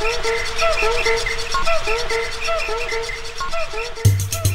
[0.00, 0.24] Thank
[4.44, 4.49] you.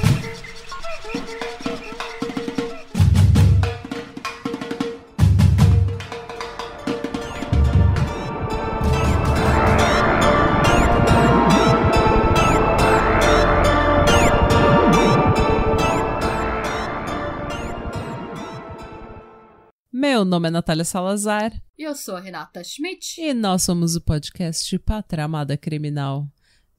[20.15, 21.51] Meu nome é Natália Salazar.
[21.77, 23.19] E eu sou a Renata Schmidt.
[23.19, 26.25] E nós somos o podcast Pátria Amada Criminal.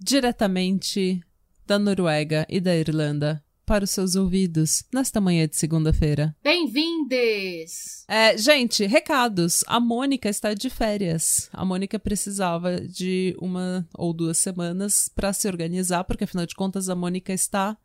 [0.01, 1.21] Diretamente
[1.67, 6.35] da Noruega e da Irlanda para os seus ouvidos nesta manhã de segunda-feira.
[6.43, 8.07] Bem-vindes!
[8.09, 9.63] É, gente, recados.
[9.67, 11.51] A Mônica está de férias.
[11.53, 16.89] A Mônica precisava de uma ou duas semanas para se organizar, porque afinal de contas
[16.89, 17.77] a Mônica está.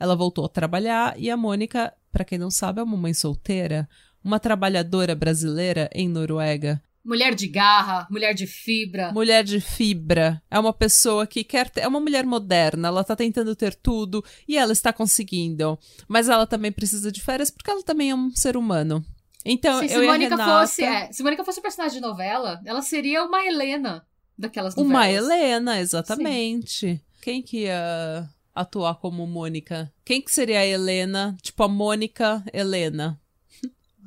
[0.00, 3.86] Ela voltou a trabalhar e a Mônica, para quem não sabe, é uma mãe solteira
[4.26, 6.82] uma trabalhadora brasileira em Noruega.
[7.04, 9.12] Mulher de garra, mulher de fibra.
[9.12, 10.42] Mulher de fibra.
[10.50, 11.82] É uma pessoa que quer ter.
[11.82, 15.78] É uma mulher moderna, ela tá tentando ter tudo e ela está conseguindo.
[16.08, 19.04] Mas ela também precisa de férias porque ela também é um ser humano.
[19.44, 20.60] Então, se, eu se Mônica Renata...
[20.60, 24.04] fosse, é, se Mônica fosse um personagem de novela, ela seria uma Helena
[24.36, 24.90] daquelas novelas.
[24.90, 26.96] Uma Helena, exatamente.
[26.96, 27.00] Sim.
[27.22, 29.92] Quem que ia atuar como Mônica?
[30.04, 31.36] Quem que seria a Helena?
[31.40, 33.20] Tipo a Mônica Helena.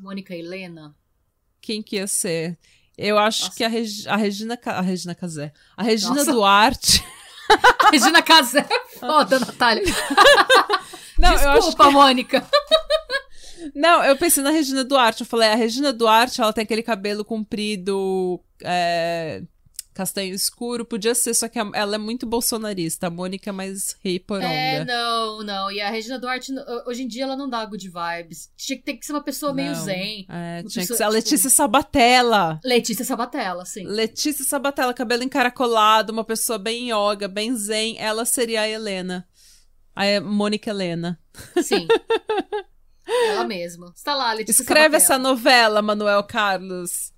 [0.02, 0.96] Mônica Helena.
[1.62, 2.58] Quem que ia ser?
[2.98, 3.56] Eu acho Nossa.
[3.58, 5.54] que a, Reg a Regina a Regina Casé.
[5.76, 6.32] A Regina Nossa.
[6.32, 7.04] Duarte.
[7.80, 8.68] a Regina Casé.
[9.00, 9.84] Foda, Natália.
[11.18, 11.90] Não, Desculpa, eu acho que...
[11.90, 12.50] Mônica.
[13.76, 15.22] Não, eu pensei na Regina Duarte.
[15.22, 18.42] Eu falei, a Regina Duarte, ela tem aquele cabelo comprido.
[18.64, 19.44] É
[20.00, 23.08] castanho escuro, podia ser, só que ela é muito bolsonarista.
[23.08, 24.48] A Mônica é mais riporonga.
[24.48, 25.70] É, não, não.
[25.70, 26.54] E a Regina Duarte,
[26.88, 28.50] hoje em dia, ela não dá good vibes.
[28.56, 29.58] Tinha que ter que ser uma pessoa não.
[29.58, 30.26] meio zen.
[30.30, 31.12] É, tinha pessoa, que ser a tipo...
[31.12, 32.62] Letícia Sabatella.
[32.64, 33.84] Letícia Sabatella, sim.
[33.86, 37.98] Letícia Sabatella, cabelo encaracolado, uma pessoa bem yoga, bem zen.
[38.00, 39.28] Ela seria a Helena.
[39.94, 41.20] A Mônica Helena.
[41.62, 41.86] Sim.
[43.28, 43.92] ela mesma.
[43.94, 45.04] Está lá, Letícia Escreve Sabatella.
[45.04, 47.12] essa novela, Manuel Carlos.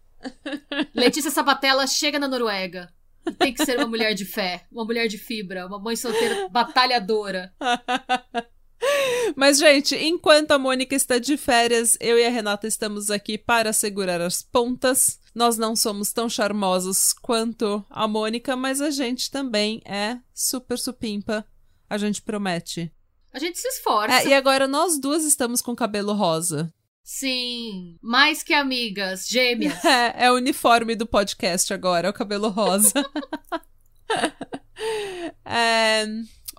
[0.94, 2.92] Letícia Sabatella chega na Noruega.
[3.28, 6.50] E tem que ser uma mulher de fé, uma mulher de fibra, uma mãe solteira
[6.50, 7.54] batalhadora.
[9.36, 13.72] Mas, gente, enquanto a Mônica está de férias, eu e a Renata estamos aqui para
[13.74, 15.20] segurar as pontas.
[15.34, 21.46] Nós não somos tão charmosos quanto a Mônica, mas a gente também é super supimpa.
[21.90, 22.92] A gente promete.
[23.34, 24.24] A gente se esforça.
[24.24, 26.74] É, e agora nós duas estamos com cabelo rosa.
[27.04, 29.74] Sim, mais que amigas, gêmeas.
[29.84, 32.94] É, é o uniforme do podcast agora, é o cabelo rosa.
[35.46, 36.06] é,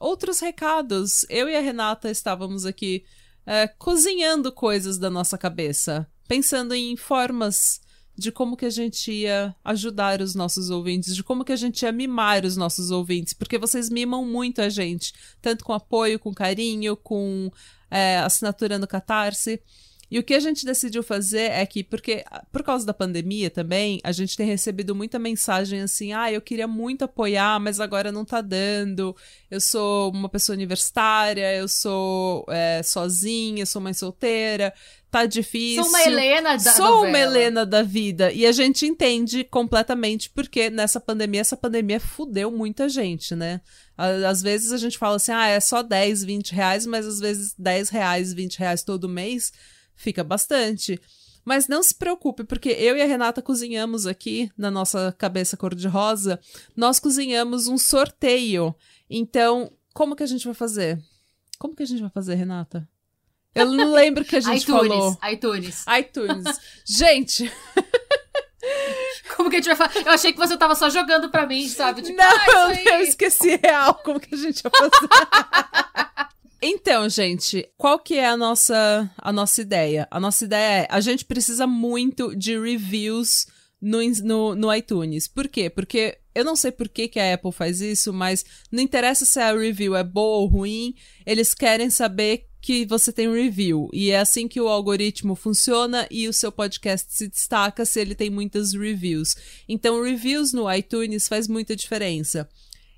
[0.00, 1.24] outros recados.
[1.28, 3.04] Eu e a Renata estávamos aqui
[3.46, 7.80] é, cozinhando coisas da nossa cabeça, pensando em formas
[8.16, 11.82] de como que a gente ia ajudar os nossos ouvintes, de como que a gente
[11.82, 16.32] ia mimar os nossos ouvintes, porque vocês mimam muito a gente, tanto com apoio, com
[16.34, 17.50] carinho, com
[17.90, 19.62] é, assinatura no Catarse.
[20.12, 23.98] E o que a gente decidiu fazer é que, porque por causa da pandemia também,
[24.04, 28.22] a gente tem recebido muita mensagem assim: ah, eu queria muito apoiar, mas agora não
[28.22, 29.16] tá dando.
[29.50, 34.74] Eu sou uma pessoa universitária, eu sou é, sozinha, sou mãe solteira,
[35.10, 35.82] tá difícil.
[35.82, 37.08] Sou uma Helena da Sou novela.
[37.08, 38.30] uma Helena da vida.
[38.32, 43.62] E a gente entende completamente porque nessa pandemia, essa pandemia fudeu muita gente, né?
[43.96, 47.54] Às vezes a gente fala assim: ah, é só 10, 20 reais, mas às vezes
[47.58, 49.50] 10 reais, 20 reais todo mês
[50.02, 51.00] fica bastante.
[51.44, 56.38] Mas não se preocupe, porque eu e a Renata cozinhamos aqui na nossa cabeça cor-de-rosa.
[56.76, 58.74] Nós cozinhamos um sorteio.
[59.10, 61.02] Então, como que a gente vai fazer?
[61.58, 62.88] Como que a gente vai fazer, Renata?
[63.54, 65.18] Eu não lembro que a gente iTunes, falou.
[65.30, 65.84] iTunes.
[65.98, 66.60] iTunes.
[66.86, 67.50] gente,
[69.36, 70.06] Como que a gente vai fazer?
[70.06, 72.02] Eu achei que você tava só jogando pra mim, sabe?
[72.02, 75.08] Tipo, não, ah, eu, eu esqueci real como que a gente vai fazer.
[76.64, 80.06] Então, gente, qual que é a nossa, a nossa ideia?
[80.08, 83.48] A nossa ideia é, a gente precisa muito de reviews
[83.80, 85.26] no, no, no iTunes.
[85.26, 85.68] Por quê?
[85.68, 89.40] Porque eu não sei por que, que a Apple faz isso, mas não interessa se
[89.40, 90.94] a review é boa ou ruim,
[91.26, 93.90] eles querem saber que você tem review.
[93.92, 98.14] E é assim que o algoritmo funciona e o seu podcast se destaca se ele
[98.14, 99.34] tem muitas reviews.
[99.68, 102.48] Então, reviews no iTunes faz muita diferença.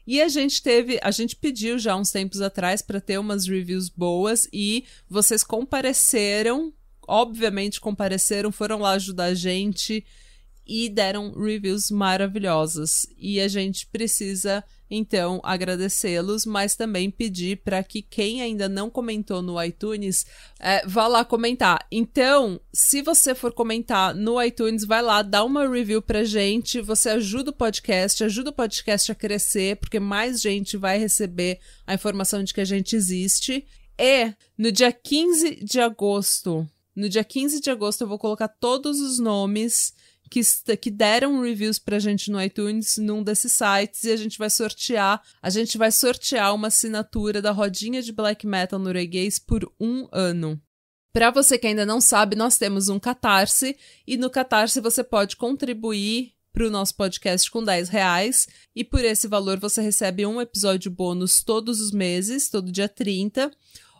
[0.06, 3.88] E a gente teve, a gente pediu já uns tempos atrás para ter umas reviews
[3.88, 6.72] boas e vocês compareceram,
[7.06, 10.04] obviamente compareceram, foram lá ajudar a gente
[10.66, 13.06] e deram reviews maravilhosas.
[13.18, 14.62] E a gente precisa
[14.96, 20.24] então agradecê-los, mas também pedir para que quem ainda não comentou no iTunes
[20.60, 21.86] é, vá lá comentar.
[21.90, 26.80] Então, se você for comentar no iTunes, vai lá, dá uma review pra gente.
[26.80, 31.94] Você ajuda o podcast, ajuda o podcast a crescer, porque mais gente vai receber a
[31.94, 33.66] informação de que a gente existe.
[33.98, 39.00] E no dia 15 de agosto, no dia 15 de agosto, eu vou colocar todos
[39.00, 39.92] os nomes
[40.30, 40.40] que,
[40.76, 45.22] que deram reviews pra gente no iTunes num desses sites e a gente vai sortear.
[45.42, 50.60] A gente vai sortear uma assinatura da rodinha de black metal norueguês por um ano.
[51.12, 53.76] Para você que ainda não sabe, nós temos um Catarse
[54.06, 59.04] e no Catarse você pode contribuir para o nosso podcast com 10 reais e por
[59.04, 63.50] esse valor você recebe um episódio bônus todos os meses, todo dia 30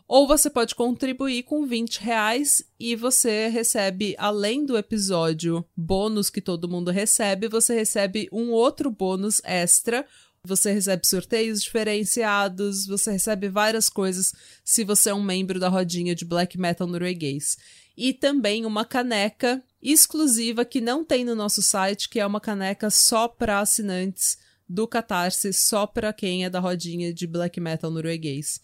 [0.07, 6.41] ou você pode contribuir com 20 reais e você recebe, além do episódio bônus que
[6.41, 10.05] todo mundo recebe, você recebe um outro bônus extra.
[10.43, 14.31] Você recebe sorteios diferenciados, você recebe várias coisas
[14.63, 17.57] se você é um membro da rodinha de black metal norueguês.
[17.97, 22.91] E também uma caneca exclusiva que não tem no nosso site, que é uma caneca
[22.91, 24.37] só para assinantes
[24.69, 28.61] do Catarse, só para quem é da rodinha de black metal norueguês.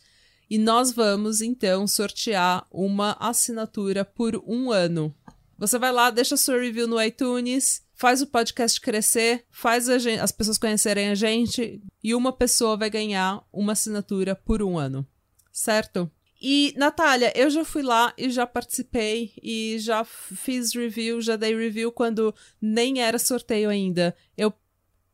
[0.52, 5.16] E nós vamos então sortear uma assinatura por um ano.
[5.58, 10.34] Você vai lá, deixa sua review no iTunes, faz o podcast crescer, faz gente, as
[10.34, 15.08] pessoas conhecerem a gente e uma pessoa vai ganhar uma assinatura por um ano.
[15.54, 16.12] Certo?
[16.42, 21.56] E, Natália, eu já fui lá e já participei e já fiz review, já dei
[21.56, 24.14] review quando nem era sorteio ainda.
[24.38, 24.54] Eu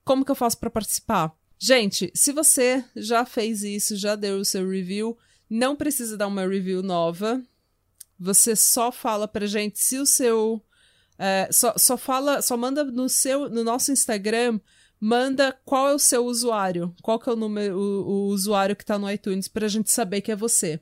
[0.03, 1.31] como que eu faço para participar?
[1.59, 5.17] Gente, se você já fez isso, já deu o seu review,
[5.49, 7.41] não precisa dar uma review nova.
[8.19, 10.63] Você só fala pra gente se o seu.
[11.19, 14.59] É, só, só fala, só manda no seu, no nosso Instagram,
[14.99, 18.85] manda qual é o seu usuário, qual que é o número, o, o usuário que
[18.85, 20.79] tá no iTunes pra gente saber que é você.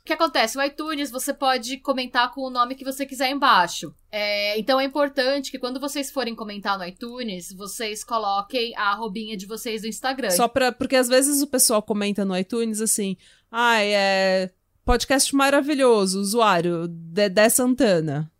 [0.00, 0.58] O que acontece?
[0.58, 3.94] O iTunes você pode comentar com o nome que você quiser embaixo.
[4.16, 9.36] É, então é importante que quando vocês forem comentar no iTunes, vocês coloquem a arrobinha
[9.36, 10.30] de vocês no Instagram.
[10.30, 10.70] Só pra.
[10.70, 13.16] Porque às vezes o pessoal comenta no iTunes assim.
[13.50, 14.52] Ai, é.
[14.84, 18.30] Podcast maravilhoso, usuário, Dedé Santana.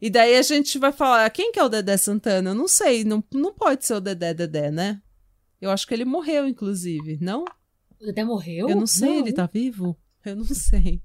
[0.00, 2.48] E daí a gente vai falar, quem que é o Dedé Santana?
[2.48, 5.02] Eu não sei, não, não pode ser o Dedé Dedé, né?
[5.60, 7.44] Eu acho que ele morreu, inclusive, não?
[8.00, 8.66] O Dedé morreu?
[8.66, 9.18] Eu não sei, não.
[9.18, 9.94] ele tá vivo?
[10.24, 11.02] Eu não sei.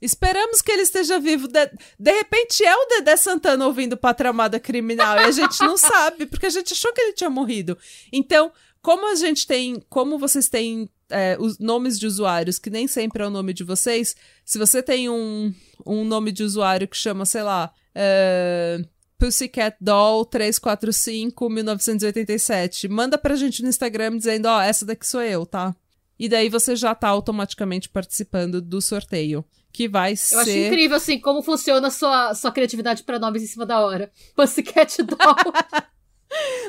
[0.00, 1.46] Esperamos que ele esteja vivo.
[1.48, 6.26] De, de repente é o Dedé Santana ouvindo Patramada Criminal e a gente não sabe,
[6.26, 7.76] porque a gente achou que ele tinha morrido.
[8.12, 8.50] Então,
[8.82, 9.82] como a gente tem.
[9.88, 13.64] Como vocês têm é, os nomes de usuários, que nem sempre é o nome de
[13.64, 15.52] vocês, se você tem um,
[15.84, 17.72] um nome de usuário que chama, sei lá.
[17.94, 18.82] É,
[19.18, 22.88] Pussycat Doll 345 1987.
[22.88, 25.76] Manda pra gente no Instagram dizendo, ó, oh, essa daqui sou eu, tá?
[26.20, 29.42] E daí você já tá automaticamente participando do sorteio.
[29.72, 30.34] Que vai ser.
[30.34, 33.80] Eu acho incrível, assim, como funciona a sua, sua criatividade para nomes em cima da
[33.80, 34.12] hora.
[34.36, 35.16] Pussycat Doll.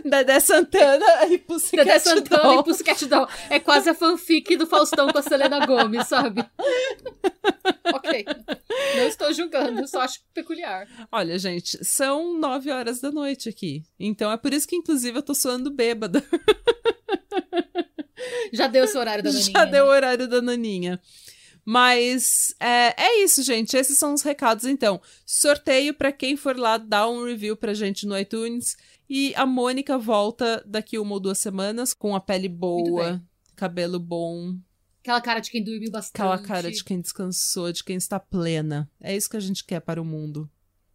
[0.05, 2.61] Dedé Santana e Pussycat Dedé Santana Doll.
[2.61, 3.27] e Pussycat Doll.
[3.49, 6.45] É quase a fanfic do Faustão com a Selena Gomes, sabe?
[7.93, 8.25] ok.
[8.95, 10.87] Não estou julgando, só acho peculiar.
[11.11, 13.83] Olha, gente, são nove horas da noite aqui.
[13.99, 16.23] Então é por isso que, inclusive, eu tô suando bêbada.
[18.53, 19.51] Já deu o horário da naninha.
[19.53, 21.01] Já deu o horário da naninha.
[21.63, 23.77] Mas é, é isso, gente.
[23.77, 25.01] Esses são os recados, então.
[25.25, 28.75] Sorteio para quem for lá dar um review pra gente no iTunes.
[29.09, 33.21] E a Mônica volta daqui uma ou duas semanas com a pele boa,
[33.55, 34.55] cabelo bom.
[35.01, 36.21] Aquela cara de quem dormiu bastante.
[36.21, 38.89] Aquela cara de quem descansou, de quem está plena.
[39.01, 40.49] É isso que a gente quer para o mundo.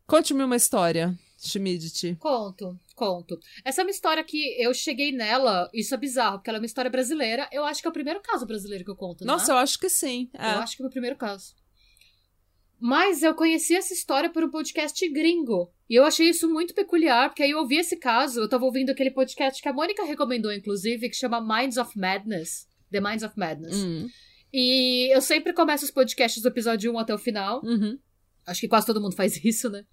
[0.07, 2.17] Conte-me uma história, Schmidt.
[2.17, 3.39] Conto, conto.
[3.65, 6.67] Essa é uma história que eu cheguei nela, isso é bizarro, porque ela é uma
[6.67, 7.49] história brasileira.
[7.53, 9.59] Eu acho que é o primeiro caso brasileiro que eu conto, Nossa, né?
[9.59, 10.31] eu acho que sim.
[10.33, 10.55] É.
[10.55, 11.55] Eu acho que é o primeiro caso.
[12.79, 15.73] Mas eu conheci essa história por um podcast gringo.
[15.89, 18.91] E eu achei isso muito peculiar, porque aí eu ouvi esse caso, eu tava ouvindo
[18.91, 22.69] aquele podcast que a Mônica recomendou, inclusive, que chama Minds of Madness.
[22.91, 23.77] The Minds of Madness.
[23.77, 24.09] Uhum.
[24.53, 27.63] E eu sempre começo os podcasts do episódio 1 até o final.
[27.65, 27.99] Uhum.
[28.47, 29.85] Acho que quase todo mundo faz isso, né?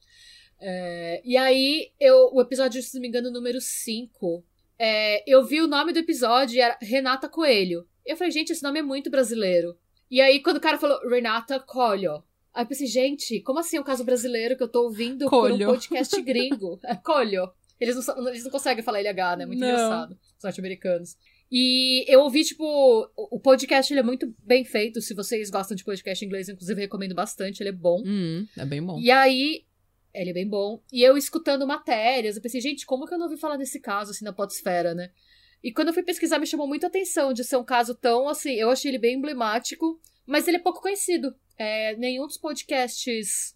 [0.60, 4.44] É, e aí, eu, o episódio, se não me engano, número 5,
[4.80, 7.88] é, eu vi o nome do episódio e era Renata Coelho.
[8.06, 9.78] Eu falei, gente, esse nome é muito brasileiro.
[10.10, 13.82] E aí, quando o cara falou Renata Colho, Aí eu pensei, gente, como assim é
[13.82, 15.58] um caso brasileiro que eu tô ouvindo Colho.
[15.58, 16.80] por um podcast gringo?
[16.84, 17.52] É, colho.
[17.80, 19.46] Eles não, eles não conseguem falar LH, né?
[19.48, 19.68] Muito não.
[19.68, 20.18] engraçado.
[20.38, 21.18] Os norte-americanos.
[21.52, 25.02] E eu ouvi, tipo, o podcast ele é muito bem feito.
[25.02, 28.04] Se vocês gostam de podcast em inglês, inclusive, recomendo bastante, ele é bom.
[28.06, 29.00] Hum, é bem bom.
[29.00, 29.66] E aí,
[30.14, 30.82] Ele é bem bom.
[30.92, 34.12] E eu escutando matérias, eu pensei, gente, como que eu não ouvi falar desse caso,
[34.12, 35.10] assim, na Podesfera, né?
[35.64, 38.28] E quando eu fui pesquisar, me chamou muito a atenção de ser um caso tão,
[38.28, 41.34] assim, eu achei ele bem emblemático, mas ele é pouco conhecido.
[41.58, 43.54] É, nenhum dos podcasts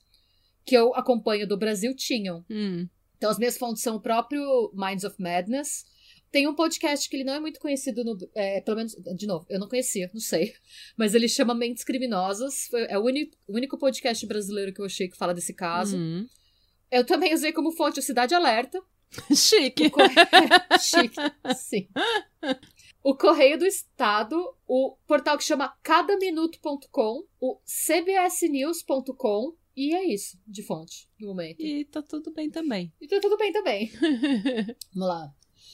[0.66, 2.46] que eu acompanho do Brasil tinham.
[2.50, 2.88] Hum.
[3.18, 5.86] Então, as minhas fontes são o próprio Minds of Madness.
[6.32, 8.18] Tem um podcast que ele não é muito conhecido no.
[8.36, 10.54] É, pelo menos, de novo, eu não conhecia, não sei.
[10.96, 12.68] Mas ele chama Mentes Criminosas.
[12.70, 15.98] Foi, é o, uni, o único podcast brasileiro que eu achei que fala desse caso.
[15.98, 16.28] Hum.
[16.92, 18.82] Eu também usei como fonte o Cidade Alerta.
[19.36, 19.90] Chique.
[19.90, 20.14] Corre...
[20.80, 21.16] Chique,
[21.56, 21.88] sim.
[23.04, 24.36] O Correio do Estado,
[24.68, 31.62] o portal que chama cadaminuto.com, o cbsnews.com e é isso, de fonte, no momento.
[31.62, 32.92] E tá tudo bem também.
[33.00, 33.92] E tá tudo bem também.
[34.92, 35.32] Vamos lá.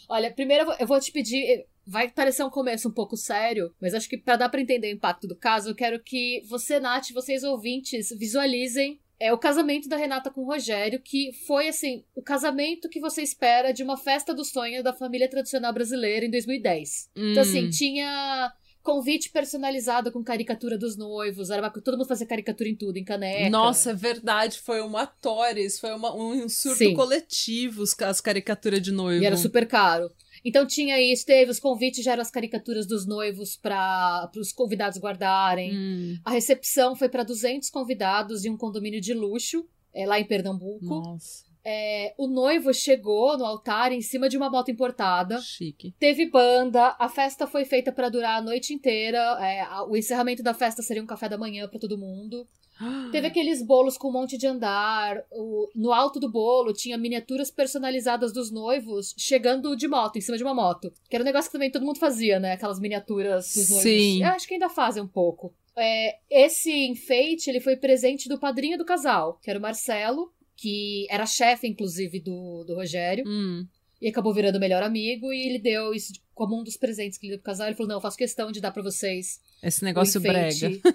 [0.10, 1.65] Olha, primeiro eu vou, eu vou te pedir.
[1.88, 4.96] Vai parecer um começo um pouco sério, mas acho que para dar para entender o
[4.96, 9.98] impacto do caso, eu quero que você, Nath, vocês ouvintes, visualizem é o casamento da
[9.98, 14.34] Renata com o Rogério, que foi assim, o casamento que você espera de uma festa
[14.34, 17.10] do sonho da família tradicional brasileira em 2010.
[17.15, 17.32] Hum.
[17.32, 18.51] Então, assim, tinha
[18.84, 23.50] convite personalizado com caricatura dos noivos, era todo mundo fazia caricatura em tudo, em caneca.
[23.50, 26.93] Nossa, é verdade, foi uma Torres, foi uma, um surto Sim.
[26.93, 29.24] coletivo as caricaturas de noivo.
[29.24, 30.12] E era super caro.
[30.45, 35.00] Então tinha isso, teve os convites, já eram as caricaturas dos noivos para os convidados
[35.00, 35.75] guardarem.
[35.75, 40.25] Hum, A recepção foi para 200 convidados em um condomínio de luxo, é, lá em
[40.25, 40.83] Pernambuco.
[40.85, 45.39] nossa, É, o noivo chegou no altar em cima de uma moto importada.
[45.41, 45.93] chique.
[45.98, 49.17] Teve banda, a festa foi feita para durar a noite inteira.
[49.39, 52.48] é, a- o encerramento da festa seria um café da manhã para todo mundo.
[53.12, 55.24] Teve aqueles bolos com um monte de andar.
[55.32, 60.38] o- no alto do bolo tinha miniaturas personalizadas dos noivos chegando de moto, em cima
[60.38, 60.91] de uma moto.
[61.10, 62.53] Que era um negócio que também todo mundo fazia, né?
[62.53, 63.84] Aquelas miniaturas dos noivos.
[63.84, 64.22] Sim.
[64.24, 65.53] Eu acho que ainda fazem um pouco.
[65.77, 70.32] É, esse enfeite ele foi presente do padrinho do casal, que era o Marcelo,
[70.63, 73.25] que era chefe, inclusive, do, do Rogério.
[73.27, 73.67] Hum,
[74.01, 75.34] E acabou virando o melhor amigo.
[75.34, 77.67] E ele deu isso como um dos presentes que ele deu pro casal.
[77.67, 79.41] Ele falou: Não, eu faço questão de dar pra vocês.
[79.62, 80.48] esse negócio brega.
[80.67, 80.82] enfeite."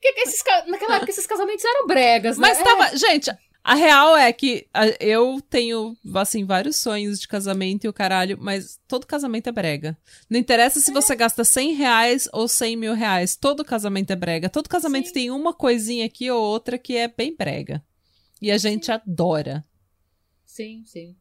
[0.00, 2.48] Que que esses Naquela época, esses casamentos eram bregas, né?
[2.48, 2.96] Mas tava.
[2.96, 3.32] Gente,
[3.64, 4.66] a real é que
[5.00, 9.98] eu tenho, assim, vários sonhos de casamento e o caralho, mas todo casamento é brega.
[10.30, 14.48] Não interessa se você gasta 100 reais ou 100 mil reais, todo casamento é brega.
[14.48, 15.12] Todo casamento Sim.
[15.14, 17.82] tem uma coisinha aqui ou outra que é bem brega.
[18.40, 19.64] E a gente adora.
[20.44, 21.16] Sim, sim.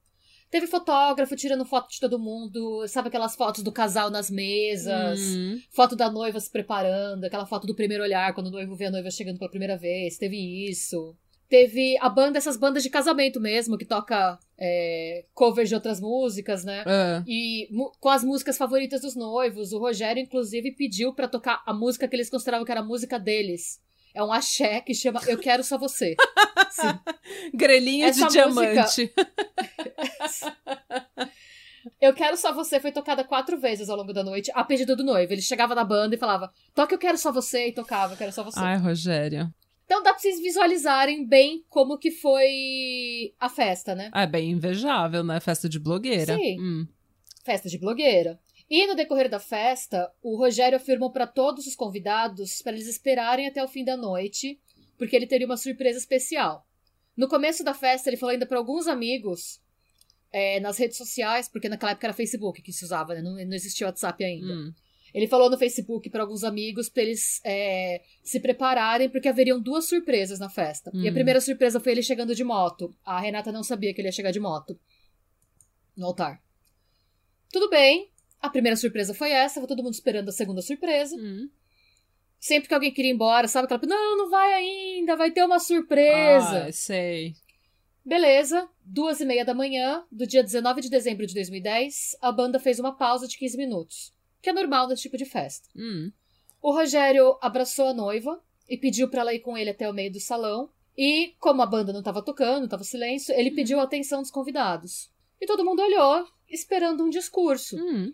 [0.50, 2.88] Teve fotógrafo tirando foto de todo mundo.
[2.88, 5.20] Sabe aquelas fotos do casal nas mesas?
[5.20, 7.26] Hum, Foto da noiva se preparando.
[7.26, 10.18] Aquela foto do primeiro olhar, quando o noivo vê a noiva chegando pela primeira vez.
[10.18, 10.38] Teve
[10.70, 11.18] isso.
[11.50, 16.64] Teve a banda, essas bandas de casamento mesmo, que toca é, covers de outras músicas,
[16.66, 16.84] né?
[16.86, 17.70] ah, E
[18.00, 19.72] com as músicas favoritas dos noivos.
[19.74, 23.18] O Rogério, inclusive, pediu pra tocar a música que eles consideravam que era a música
[23.20, 23.82] deles.
[24.14, 26.16] É um axé que chama Eu Quero Só Você.
[27.54, 29.14] Grelhinha Essa de diamante.
[32.00, 35.04] Eu Quero Só Você foi tocada quatro vezes ao longo da noite, a pedido do
[35.04, 35.34] noivo.
[35.34, 38.32] Ele chegava na banda e falava, toca Eu Quero Só Você, e tocava Eu Quero
[38.32, 38.60] Só Você.
[38.60, 39.52] Ai, Rogério.
[39.86, 44.10] Então dá pra vocês visualizarem bem como que foi a festa, né?
[44.12, 45.40] Ah, é bem invejável, né?
[45.40, 46.36] Festa de blogueira.
[46.36, 46.60] Sim.
[46.60, 46.88] Hum.
[47.46, 48.38] Festa de blogueira.
[48.70, 53.48] E no decorrer da festa, o Rogério afirmou para todos os convidados para eles esperarem
[53.48, 54.60] até o fim da noite,
[54.98, 56.66] porque ele teria uma surpresa especial.
[57.16, 59.60] No começo da festa, ele falou ainda para alguns amigos
[60.32, 63.22] é, nas redes sociais, porque naquela época era Facebook que se usava, né?
[63.22, 64.54] não, não existia WhatsApp ainda.
[64.54, 64.74] Hum.
[65.14, 69.86] Ele falou no Facebook para alguns amigos para eles é, se prepararem, porque haveriam duas
[69.86, 70.92] surpresas na festa.
[70.94, 71.14] E a Hum.
[71.14, 72.94] primeira surpresa foi ele chegando de moto.
[73.06, 74.78] A Renata não sabia que ele ia chegar de moto
[75.96, 76.42] no altar.
[77.52, 78.12] Tudo bem.
[78.40, 81.16] A primeira surpresa foi essa, todo mundo esperando a segunda surpresa.
[81.16, 81.50] Hum.
[82.40, 83.82] Sempre que alguém queria ir embora, sabe aquela.
[83.86, 86.66] Não, não vai ainda, vai ter uma surpresa.
[86.66, 87.34] Ai, sei.
[88.06, 92.58] Beleza, duas e meia da manhã, do dia 19 de dezembro de 2010, a banda
[92.58, 95.68] fez uma pausa de 15 minutos, que é normal nesse tipo de festa.
[95.76, 96.10] Hum.
[96.62, 100.12] O Rogério abraçou a noiva e pediu pra ela ir com ele até o meio
[100.12, 100.70] do salão.
[100.98, 105.12] E, como a banda não tava tocando, tava silêncio, ele pediu a atenção dos convidados.
[105.40, 107.78] E todo mundo olhou, esperando um discurso.
[107.78, 108.14] Hum.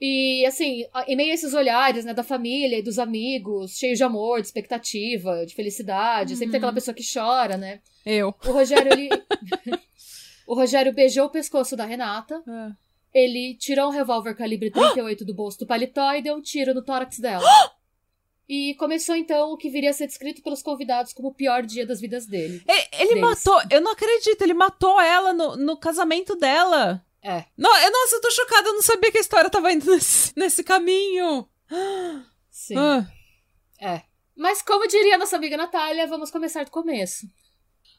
[0.00, 4.04] E, assim, em meio a esses olhares, né, da família e dos amigos, cheios de
[4.04, 7.80] amor, de expectativa, de felicidade, sempre tem aquela pessoa que chora, né?
[8.04, 8.34] Eu.
[8.44, 9.08] O Rogério, ele...
[10.46, 12.72] o Rogério beijou o pescoço da Renata, Ah.
[13.14, 16.82] ele tirou um revólver calibre 38 do bolso do paletó e deu um tiro no
[16.84, 17.44] tórax dela.
[18.46, 21.86] E começou então o que viria a ser descrito pelos convidados como o pior dia
[21.86, 22.62] das vidas dele.
[22.92, 23.22] Ele Deles.
[23.22, 27.02] matou, eu não acredito, ele matou ela no, no casamento dela.
[27.24, 27.46] É.
[27.56, 30.32] Não, eu, nossa, eu tô chocada, eu não sabia que a história tava indo nesse,
[30.36, 31.48] nesse caminho.
[32.50, 32.76] Sim.
[32.76, 33.06] Ah,
[33.80, 34.02] É.
[34.36, 37.26] Mas como diria nossa amiga Natália, vamos começar do começo.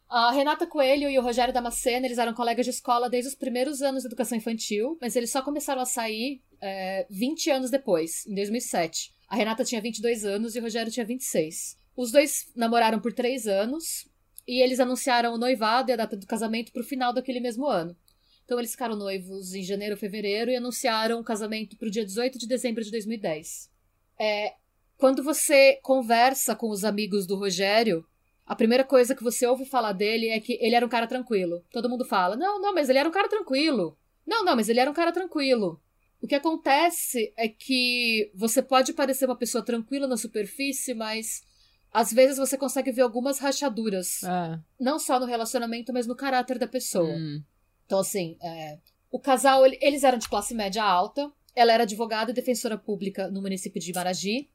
[0.08, 3.82] A Renata Coelho e o Rogério Damasceno, eles eram colegas de escola desde os primeiros
[3.82, 8.36] anos de educação infantil, mas eles só começaram a sair é, 20 anos depois, em
[8.36, 9.15] 2007.
[9.27, 11.77] A Renata tinha 22 anos e o Rogério tinha 26.
[11.96, 14.08] Os dois namoraram por três anos
[14.48, 17.65] e eles anunciaram o noivado e a data do casamento para o final daquele mesmo
[17.65, 17.96] ano.
[18.46, 22.38] Então eles ficaram noivos em janeiro fevereiro e anunciaram o casamento para o dia 18
[22.38, 23.70] de dezembro de 2010.
[24.20, 24.54] É,
[24.98, 28.06] quando você conversa com os amigos do Rogério,
[28.46, 31.64] a primeira coisa que você ouve falar dele é que ele era um cara tranquilo.
[31.72, 33.98] Todo mundo fala: não, não, mas ele era um cara tranquilo.
[34.25, 35.82] Não, não, mas ele era um cara tranquilo.
[36.22, 41.44] O que acontece é que você pode parecer uma pessoa tranquila na superfície, mas
[41.92, 44.24] às vezes você consegue ver algumas rachaduras.
[44.24, 44.60] É.
[44.80, 47.16] Não só no relacionamento, mas no caráter da pessoa.
[47.16, 47.44] Hum.
[47.86, 48.80] Então, assim, é,
[49.12, 51.32] o casal, ele- eles eram de classe média alta.
[51.56, 54.50] Ela era advogada e defensora pública no município de Maragi.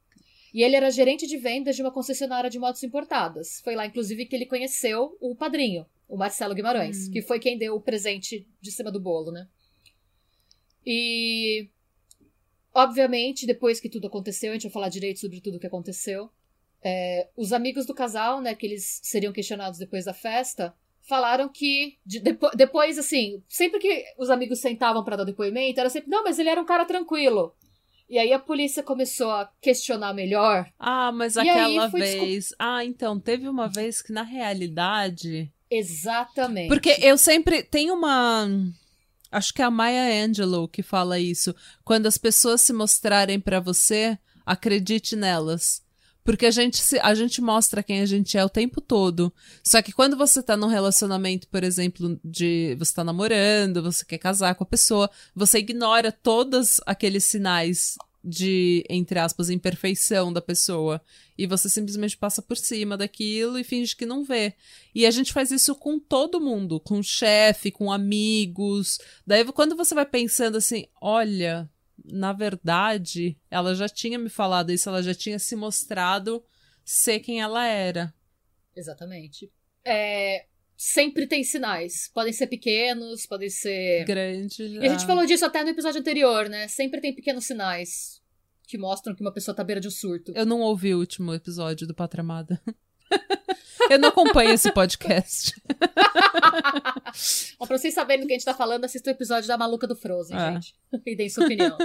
[0.53, 3.61] E ele era gerente de vendas de uma concessionária de motos importadas.
[3.63, 7.11] Foi lá, inclusive, que ele conheceu o padrinho, o Marcelo Guimarães, Hum.
[7.11, 9.47] que foi quem deu o presente de cima do bolo, né?
[10.85, 11.69] E.
[12.73, 16.29] Obviamente, depois que tudo aconteceu, a gente vai falar direito sobre tudo o que aconteceu.
[16.83, 20.73] é, os amigos do casal, né, que eles seriam questionados depois da festa,
[21.07, 25.89] falaram que de- depo- depois, assim, sempre que os amigos sentavam pra dar depoimento, era
[25.89, 27.53] sempre, não, mas ele era um cara tranquilo.
[28.09, 30.69] E aí a polícia começou a questionar melhor.
[30.77, 32.53] Ah, mas aquela vez.
[32.59, 35.49] Ah, então, teve uma vez que na realidade.
[35.69, 36.67] Exatamente.
[36.67, 37.63] Porque eu sempre.
[37.63, 38.47] Tem uma.
[39.31, 41.55] Acho que é a Maya Angelou que fala isso.
[41.85, 45.81] Quando as pessoas se mostrarem pra você, acredite nelas.
[46.23, 49.33] Porque a gente, se, a gente mostra quem a gente é o tempo todo.
[49.63, 54.19] Só que quando você tá num relacionamento, por exemplo, de você tá namorando, você quer
[54.19, 61.01] casar com a pessoa, você ignora todos aqueles sinais de, entre aspas, imperfeição da pessoa.
[61.37, 64.53] E você simplesmente passa por cima daquilo e finge que não vê.
[64.93, 68.99] E a gente faz isso com todo mundo, com chefe, com amigos.
[69.25, 71.67] Daí quando você vai pensando assim, olha,
[72.05, 76.43] na verdade, ela já tinha me falado isso, ela já tinha se mostrado
[76.83, 78.13] ser quem ela era.
[78.75, 79.51] Exatamente.
[79.85, 80.45] É,
[80.77, 82.09] sempre tem sinais.
[82.13, 84.05] Podem ser pequenos, podem ser.
[84.05, 84.63] Grande.
[84.63, 86.67] E a gente ah, falou disso até no episódio anterior, né?
[86.67, 88.21] Sempre tem pequenos sinais
[88.67, 90.31] que mostram que uma pessoa tá à beira de um surto.
[90.33, 92.61] Eu não ouvi o último episódio do Patramada.
[93.89, 95.53] Eu não acompanho esse podcast.
[97.59, 99.87] Ó, pra vocês saberem do que a gente tá falando, assista o episódio da Maluca
[99.87, 100.53] do Frozen, É.
[100.53, 100.75] gente.
[101.05, 101.77] E deem sua opinião.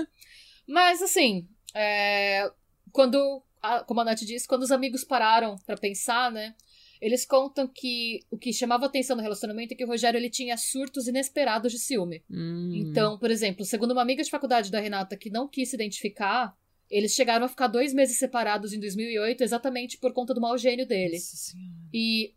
[0.66, 2.50] Mas, assim, é,
[2.92, 6.54] quando, a- como a Nath disse, quando os amigos pararam pra pensar, né?
[7.00, 10.56] Eles contam que o que chamava atenção no relacionamento é que o Rogério ele tinha
[10.56, 12.24] surtos inesperados de ciúme.
[12.30, 12.72] Hum.
[12.74, 16.56] Então, por exemplo, segundo uma amiga de faculdade da Renata que não quis se identificar,
[16.90, 20.86] eles chegaram a ficar dois meses separados em 2008 exatamente por conta do mau gênio
[20.86, 21.14] dele.
[21.14, 21.70] Nossa Senhora.
[21.92, 22.34] E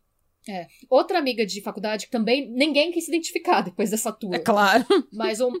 [0.48, 4.34] é, outra amiga de faculdade que também ninguém quis se identificar depois dessa tour.
[4.34, 4.84] É claro.
[5.12, 5.52] Mas um-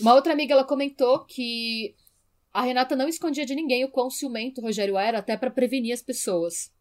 [0.00, 1.94] uma outra amiga ela comentou que
[2.52, 5.92] a Renata não escondia de ninguém o quão ciumento o Rogério era, até pra prevenir
[5.92, 6.72] as pessoas.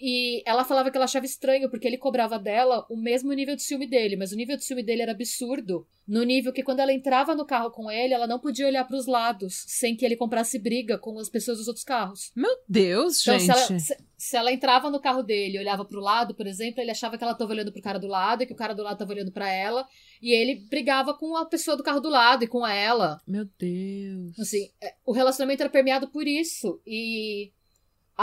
[0.00, 3.62] E ela falava que ela achava estranho, porque ele cobrava dela o mesmo nível de
[3.62, 5.86] ciúme dele, mas o nível de ciúme dele era absurdo.
[6.08, 9.06] No nível que quando ela entrava no carro com ele, ela não podia olhar pros
[9.06, 12.32] lados, sem que ele comprasse briga com as pessoas dos outros carros.
[12.34, 13.44] Meu Deus, Então, gente.
[13.44, 16.80] se ela, se, se ela entrava no carro dele e olhava pro lado, por exemplo,
[16.80, 18.82] ele achava que ela tava olhando pro cara do lado e que o cara do
[18.82, 19.86] lado tava olhando pra ela.
[20.20, 23.20] E ele brigava com a pessoa do carro do lado e com ela.
[23.24, 24.36] Meu Deus.
[24.38, 26.80] Assim, é, o relacionamento era permeado por isso.
[26.84, 27.52] E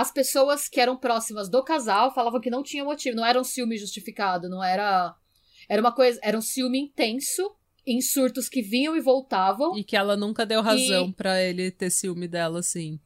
[0.01, 3.43] as pessoas que eram próximas do casal falavam que não tinha motivo, não era um
[3.43, 5.15] ciúme justificado, não era.
[5.67, 6.19] Era uma coisa.
[6.23, 7.51] Era um ciúme intenso,
[7.85, 9.77] em surtos que vinham e voltavam.
[9.77, 12.99] E que ela nunca deu razão pra ele ter ciúme dela, assim.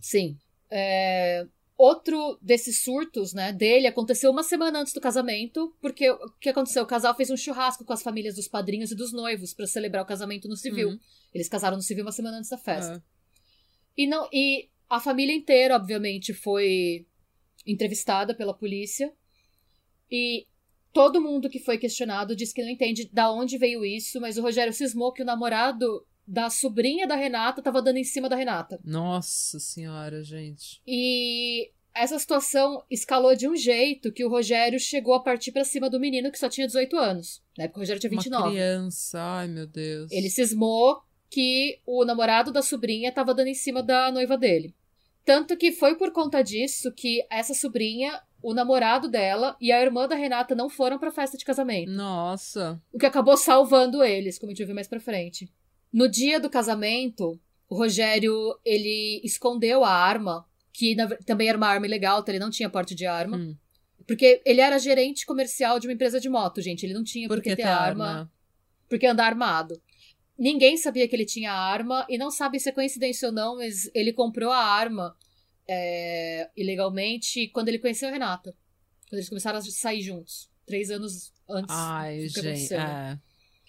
[0.00, 0.36] Sim.
[0.70, 1.46] É,
[1.82, 6.84] Outro desses surtos, né, dele aconteceu uma semana antes do casamento, porque o que aconteceu?
[6.84, 10.04] O casal fez um churrasco com as famílias dos padrinhos e dos noivos pra celebrar
[10.04, 10.90] o casamento no civil.
[10.90, 11.00] Uhum.
[11.34, 13.02] Eles casaram no civil uma semana antes da festa.
[13.04, 13.12] Ah.
[13.96, 17.06] E não e a família inteira, obviamente, foi
[17.66, 19.10] entrevistada pela polícia.
[20.10, 20.46] E
[20.92, 24.42] todo mundo que foi questionado disse que não entende da onde veio isso, mas o
[24.42, 28.78] Rogério cismou que o namorado da sobrinha da Renata tava dando em cima da Renata.
[28.84, 30.82] Nossa senhora, gente.
[30.86, 35.88] E essa situação escalou de um jeito que o Rogério chegou a partir pra cima
[35.88, 37.42] do menino que só tinha 18 anos.
[37.56, 38.42] Na época o Rogério tinha 29.
[38.42, 40.12] Uma criança, ai meu Deus.
[40.12, 41.00] Ele cismou
[41.30, 44.74] que o namorado da sobrinha estava dando em cima da noiva dele.
[45.24, 50.08] Tanto que foi por conta disso que essa sobrinha, o namorado dela e a irmã
[50.08, 51.90] da Renata não foram pra festa de casamento.
[51.90, 52.80] Nossa.
[52.92, 55.48] O que acabou salvando eles, como a gente vai ver mais pra frente.
[55.92, 61.68] No dia do casamento, o Rogério, ele escondeu a arma, que na também era uma
[61.68, 63.36] arma ilegal, então ele não tinha porte de arma.
[63.36, 63.56] Hum.
[64.06, 66.84] Porque ele era gerente comercial de uma empresa de moto, gente.
[66.84, 68.32] Ele não tinha por, que ter arma, arma.
[68.88, 69.80] Porque andar armado.
[70.38, 72.06] Ninguém sabia que ele tinha arma.
[72.08, 75.16] E não sabe se é coincidência ou não, mas ele comprou a arma
[75.68, 78.54] é, ilegalmente quando ele conheceu a Renata.
[79.08, 80.50] Quando eles começaram a sair juntos.
[80.66, 83.18] Três anos antes Ai, do que gente, é.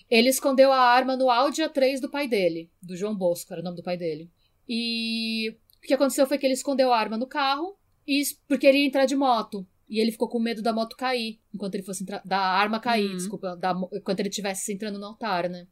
[0.09, 3.63] Ele escondeu a arma no Audi A3 do pai dele, do João Bosco, era o
[3.63, 4.29] nome do pai dele.
[4.69, 7.75] E o que aconteceu foi que ele escondeu a arma no carro,
[8.07, 9.65] e porque ele ia entrar de moto.
[9.89, 12.21] E ele ficou com medo da moto cair, enquanto ele fosse entrar.
[12.23, 13.17] Da arma cair, uhum.
[13.17, 13.55] desculpa.
[13.55, 15.67] Da, enquanto ele estivesse entrando no altar, né?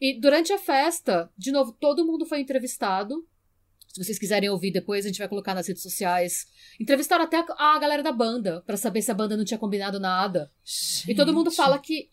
[0.00, 3.26] E durante a festa, de novo, todo mundo foi entrevistado.
[3.88, 6.46] Se vocês quiserem ouvir depois, a gente vai colocar nas redes sociais.
[6.78, 10.52] Entrevistaram até a galera da banda, para saber se a banda não tinha combinado nada.
[10.64, 11.10] Gente.
[11.10, 12.10] E todo mundo fala que.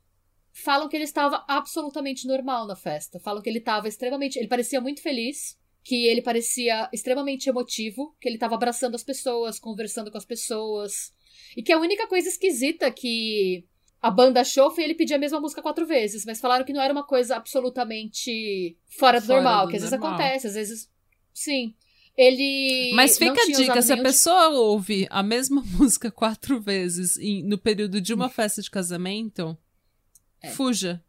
[0.52, 3.20] Falam que ele estava absolutamente normal na festa.
[3.20, 4.40] Falam que ele estava extremamente.
[4.40, 5.58] Ele parecia muito feliz.
[5.84, 8.16] Que ele parecia extremamente emotivo.
[8.22, 11.14] Que ele estava abraçando as pessoas, conversando com as pessoas.
[11.58, 13.66] E que a única coisa esquisita que
[14.02, 16.26] a banda achou foi ele pedir a mesma música quatro vezes.
[16.26, 19.66] Mas falaram que não era uma coisa absolutamente fora do fora normal.
[19.66, 20.00] Do que às normal.
[20.00, 20.96] vezes acontece, às vezes
[21.36, 21.76] Sim.
[22.18, 22.94] Ele.
[22.96, 24.56] Mas fica a dica: se a pessoa tipo...
[24.56, 29.56] ouve a mesma música quatro vezes em, no período de uma festa de casamento,
[30.42, 30.50] é.
[30.50, 31.04] fuja.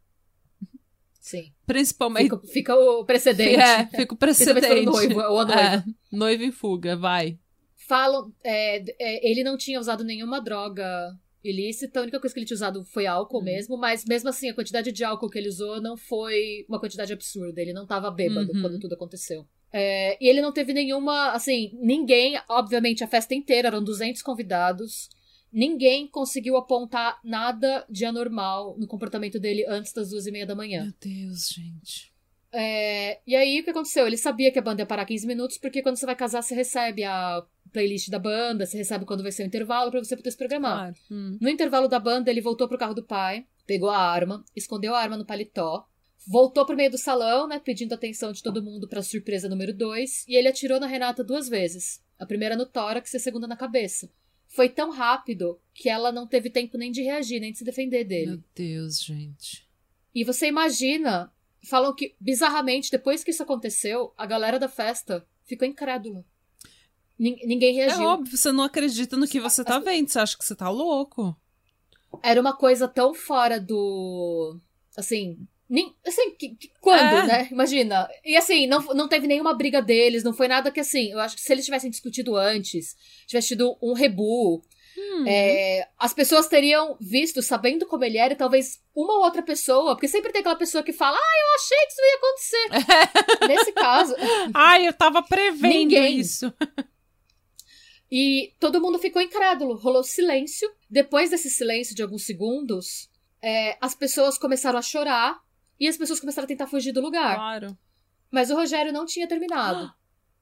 [1.21, 1.51] Sim.
[1.65, 2.29] Principalmente.
[2.29, 3.55] Fica, fica o precedente.
[3.55, 4.85] É, fica o precedente.
[4.85, 5.61] noivo, ou a noiva.
[5.61, 7.39] É, noivo em fuga, vai.
[7.87, 8.33] Falam.
[8.43, 11.17] É, é, ele não tinha usado nenhuma droga
[11.49, 13.43] ilícita, a única coisa que ele tinha usado foi álcool uhum.
[13.43, 17.13] mesmo, mas mesmo assim, a quantidade de álcool que ele usou não foi uma quantidade
[17.13, 17.61] absurda.
[17.61, 18.61] Ele não estava bêbado uhum.
[18.61, 19.45] quando tudo aconteceu.
[19.71, 25.09] É, e ele não teve nenhuma, assim, ninguém, obviamente a festa inteira, eram 200 convidados,
[25.51, 30.55] ninguém conseguiu apontar nada de anormal no comportamento dele antes das duas e meia da
[30.55, 30.83] manhã.
[30.83, 32.11] Meu Deus, gente.
[32.51, 34.07] É, e aí o que aconteceu?
[34.07, 36.55] Ele sabia que a banda ia parar 15 minutos, porque quando você vai casar, você
[36.55, 40.31] recebe a playlist da banda, você recebe quando vai ser o intervalo para você poder
[40.31, 40.77] se programar.
[40.77, 40.95] Claro.
[41.11, 41.37] Hum.
[41.39, 44.99] No intervalo da banda, ele voltou pro carro do pai, pegou a arma, escondeu a
[44.99, 45.87] arma no paletó,
[46.27, 50.25] voltou pro meio do salão, né, pedindo atenção de todo mundo pra surpresa número 2,
[50.27, 52.03] e ele atirou na Renata duas vezes.
[52.19, 54.11] A primeira no tórax e a segunda na cabeça.
[54.47, 58.03] Foi tão rápido que ela não teve tempo nem de reagir, nem de se defender
[58.03, 58.31] dele.
[58.31, 59.67] Meu Deus, gente.
[60.15, 61.31] E você imagina,
[61.69, 66.25] falam que bizarramente depois que isso aconteceu, a galera da festa ficou incrédula.
[67.19, 68.01] Ninguém reagiu.
[68.01, 70.69] É óbvio, você não acredita no que você tá vendo, você acha que você tá
[70.69, 71.35] louco.
[72.23, 74.59] Era uma coisa tão fora do.
[74.95, 75.37] Assim,
[75.69, 77.27] nem, assim, que, que, quando, é.
[77.27, 77.47] né?
[77.51, 78.07] Imagina.
[78.23, 81.11] E assim, não, não teve nenhuma briga deles, não foi nada que assim.
[81.11, 82.95] Eu acho que se eles tivessem discutido antes,
[83.27, 84.61] tivesse tido um rebu,
[84.97, 85.25] hum.
[85.27, 89.93] é, as pessoas teriam visto, sabendo como ele era, e talvez uma ou outra pessoa,
[89.93, 93.47] porque sempre tem aquela pessoa que fala, ah, eu achei que isso ia acontecer.
[93.47, 94.15] Nesse caso.
[94.53, 96.17] Ai, eu tava prevendo ninguém.
[96.17, 96.53] isso.
[98.11, 100.69] E todo mundo ficou incrédulo, rolou silêncio.
[100.89, 103.09] Depois desse silêncio de alguns segundos,
[103.41, 105.39] é, as pessoas começaram a chorar
[105.79, 107.35] e as pessoas começaram a tentar fugir do lugar.
[107.35, 107.77] Claro.
[108.31, 109.91] Mas o Rogério não tinha terminado.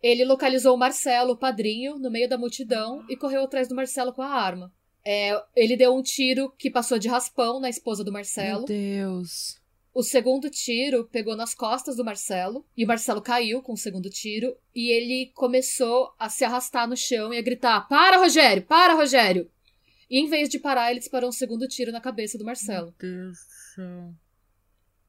[0.02, 4.14] Ele localizou o Marcelo, o padrinho, no meio da multidão e correu atrás do Marcelo
[4.14, 4.72] com a arma.
[5.04, 8.60] É, ele deu um tiro que passou de raspão na esposa do Marcelo.
[8.60, 9.60] Meu Deus.
[9.96, 14.10] O segundo tiro pegou nas costas do Marcelo e o Marcelo caiu com o segundo
[14.10, 18.62] tiro e ele começou a se arrastar no chão e a gritar: Para, Rogério!
[18.64, 19.50] Para, Rogério!
[20.10, 22.94] E em vez de parar, ele disparou um segundo tiro na cabeça do Marcelo.
[23.02, 24.14] Meu Deus do céu.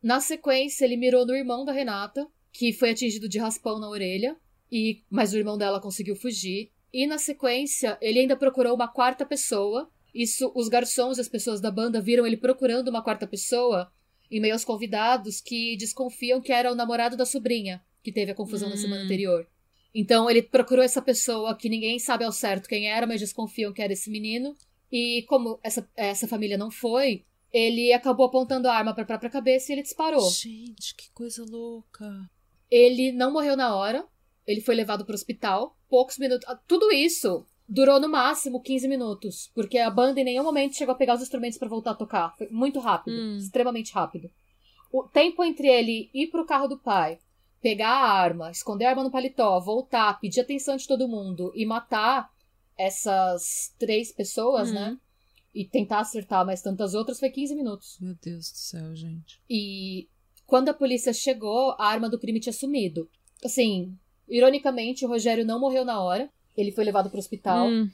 [0.00, 4.36] Na sequência, ele mirou no irmão da Renata, que foi atingido de raspão na orelha,
[4.70, 6.70] e mas o irmão dela conseguiu fugir.
[6.92, 9.90] E na sequência, ele ainda procurou uma quarta pessoa.
[10.14, 13.92] Isso, os garçons e as pessoas da banda viram ele procurando uma quarta pessoa
[14.30, 18.34] em meio aos convidados que desconfiam que era o namorado da sobrinha, que teve a
[18.34, 18.72] confusão hum.
[18.72, 19.04] na semana hum.
[19.04, 19.46] anterior.
[19.94, 23.80] Então ele procurou essa pessoa que ninguém sabe ao certo quem era, mas desconfiam que
[23.80, 24.54] era esse menino.
[24.92, 29.30] E como essa, essa família não foi, ele acabou apontando a arma para a própria
[29.30, 30.30] cabeça e ele disparou.
[30.30, 32.28] Gente, que coisa louca.
[32.70, 34.06] Ele não morreu na hora.
[34.46, 35.76] Ele foi levado para o hospital.
[35.88, 36.46] Poucos minutos.
[36.46, 40.94] Ah, tudo isso durou no máximo 15 minutos, porque a banda em nenhum momento chegou
[40.94, 42.34] a pegar os instrumentos para voltar a tocar.
[42.36, 43.36] Foi muito rápido, hum.
[43.36, 44.30] extremamente rápido.
[44.92, 47.18] O tempo entre ele ir pro carro do pai,
[47.60, 51.66] pegar a arma, esconder a arma no paletó, voltar, pedir atenção de todo mundo e
[51.66, 52.30] matar
[52.78, 54.90] essas três pessoas, né?
[54.90, 55.06] Hum
[55.56, 57.96] e tentar acertar mais tantas outras foi 15 minutos.
[57.98, 59.40] Meu Deus do céu, gente.
[59.48, 60.06] E
[60.46, 63.08] quando a polícia chegou, a arma do crime tinha sumido.
[63.42, 63.96] Assim,
[64.28, 66.30] ironicamente, o Rogério não morreu na hora.
[66.56, 67.68] Ele foi levado para o hospital.
[67.68, 67.90] Hum.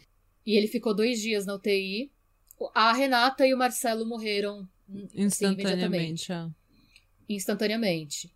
[0.47, 2.11] E ele ficou dois dias na UTI.
[2.75, 4.69] A Renata e o Marcelo morreram
[5.15, 6.33] instantaneamente.
[6.33, 6.55] Assim,
[7.29, 8.31] Instantaneamente.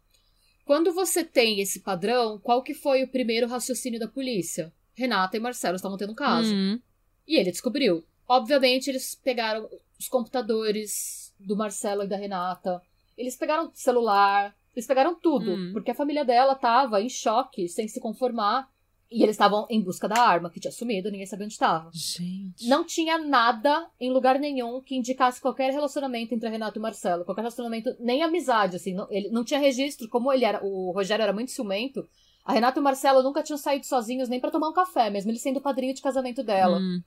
[0.65, 4.73] Quando você tem esse padrão, qual que foi o primeiro raciocínio da polícia?
[4.95, 6.53] Renata e Marcelo estavam tendo um caso.
[6.53, 6.81] Hum.
[7.27, 8.05] E ele descobriu.
[8.29, 9.69] obviamente, eles pegaram
[10.01, 12.83] os computadores do Marcelo e da Renata.
[13.17, 15.71] Eles pegaram celular, eles pegaram tudo, Hum.
[15.73, 18.69] porque a família dela tava em choque, sem se conformar.
[19.11, 21.91] E eles estavam em busca da arma, que tinha sumido, ninguém sabia onde estava.
[21.93, 22.67] Gente.
[22.67, 27.25] Não tinha nada em lugar nenhum que indicasse qualquer relacionamento entre a Renata e Marcelo.
[27.25, 28.95] Qualquer relacionamento, nem amizade, assim.
[28.95, 30.61] Não, ele não tinha registro, como ele era.
[30.65, 32.07] O Rogério era muito ciumento.
[32.45, 35.31] A Renata e o Marcelo nunca tinham saído sozinhos nem pra tomar um café, mesmo
[35.31, 36.79] ele sendo o padrinho de casamento dela.
[36.79, 37.01] Hum.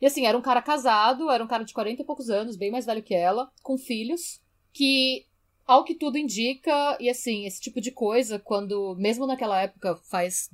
[0.00, 2.70] E assim, era um cara casado, era um cara de 40 e poucos anos, bem
[2.70, 4.40] mais velho que ela, com filhos,
[4.72, 5.26] que,
[5.64, 10.50] ao que tudo indica, e assim, esse tipo de coisa, quando, mesmo naquela época, faz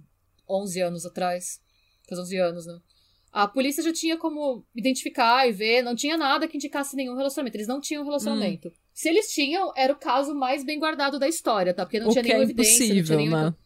[0.49, 1.61] 11 anos atrás,
[2.09, 2.79] faz 11 anos, né?
[3.31, 7.57] A polícia já tinha como identificar e ver, não tinha nada que indicasse nenhum relacionamento.
[7.57, 8.73] Eles não tinham relacionamento.
[8.93, 11.85] Se eles tinham, era o caso mais bem guardado da história, tá?
[11.85, 13.57] Porque não o tinha é nenhuma evidência, não tinha impossível, nenhuma né?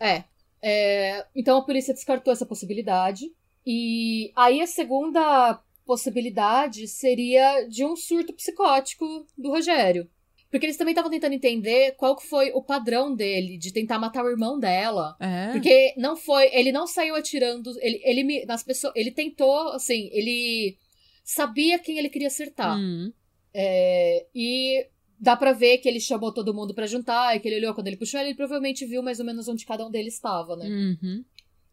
[0.00, 0.24] é.
[0.62, 3.26] É, Então a polícia descartou essa possibilidade.
[3.64, 10.08] E aí a segunda possibilidade seria de um surto psicótico do Rogério.
[10.50, 14.24] Porque eles também estavam tentando entender qual que foi o padrão dele de tentar matar
[14.24, 15.16] o irmão dela.
[15.20, 15.52] É.
[15.52, 16.48] Porque não foi.
[16.54, 17.72] Ele não saiu atirando.
[17.80, 18.92] Ele, ele nas pessoas.
[18.96, 20.76] Ele tentou, assim, ele
[21.24, 22.78] sabia quem ele queria acertar.
[22.78, 23.12] Hum.
[23.52, 24.86] É, e
[25.18, 27.86] dá pra ver que ele chamou todo mundo pra juntar, e que ele olhou quando
[27.88, 30.66] ele puxou, ele provavelmente viu mais ou menos onde cada um deles estava, né?
[30.68, 31.24] Uhum.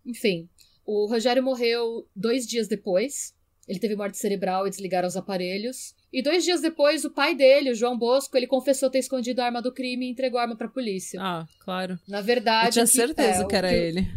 [0.06, 0.50] Enfim,
[0.86, 3.34] o Rogério morreu dois dias depois.
[3.68, 5.94] Ele teve morte cerebral e desligaram os aparelhos.
[6.14, 9.46] E dois dias depois, o pai dele, o João Bosco, ele confessou ter escondido a
[9.46, 11.20] arma do crime e entregou a arma pra polícia.
[11.20, 11.98] Ah, claro.
[12.08, 12.68] Na verdade.
[12.68, 14.08] Eu tinha que- certeza é, que era o- ele.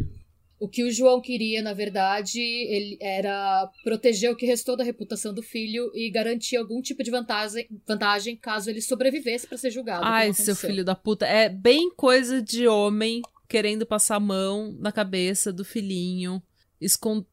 [0.58, 5.32] O que o João queria, na verdade, ele era proteger o que restou da reputação
[5.34, 10.04] do filho e garantir algum tipo de vantagem, vantagem caso ele sobrevivesse pra ser julgado.
[10.04, 11.26] Ai, seu filho da puta.
[11.26, 16.42] É bem coisa de homem querendo passar a mão na cabeça do filhinho.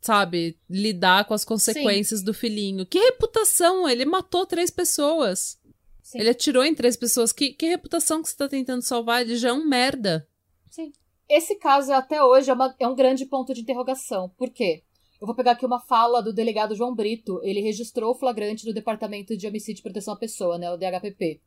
[0.01, 2.85] Sabe, lidar com as consequências do filhinho.
[2.85, 3.87] Que reputação!
[3.89, 5.59] Ele matou três pessoas.
[6.01, 6.19] Sim.
[6.19, 7.31] Ele atirou em três pessoas.
[7.31, 9.21] Que, que reputação que você tá tentando salvar?
[9.21, 10.27] Ele já é um merda.
[10.69, 10.91] Sim.
[11.29, 14.29] Esse caso até hoje é, uma- é um grande ponto de interrogação.
[14.37, 14.83] Por quê?
[15.19, 17.39] Eu vou pegar aqui uma fala do delegado João Brito.
[17.43, 21.39] Ele registrou o flagrante do Departamento de Homicídio e Proteção à Pessoa, né, o DHPP.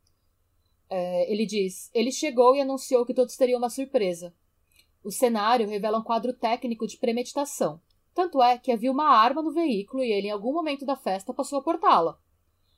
[0.89, 4.33] É, ele diz: Ele chegou e anunciou que todos teriam uma surpresa.
[5.03, 7.79] O cenário revela um quadro técnico de premeditação.
[8.17, 11.31] Tanto é que havia uma arma no veículo e ele, em algum momento da festa,
[11.35, 12.17] passou a portá-la.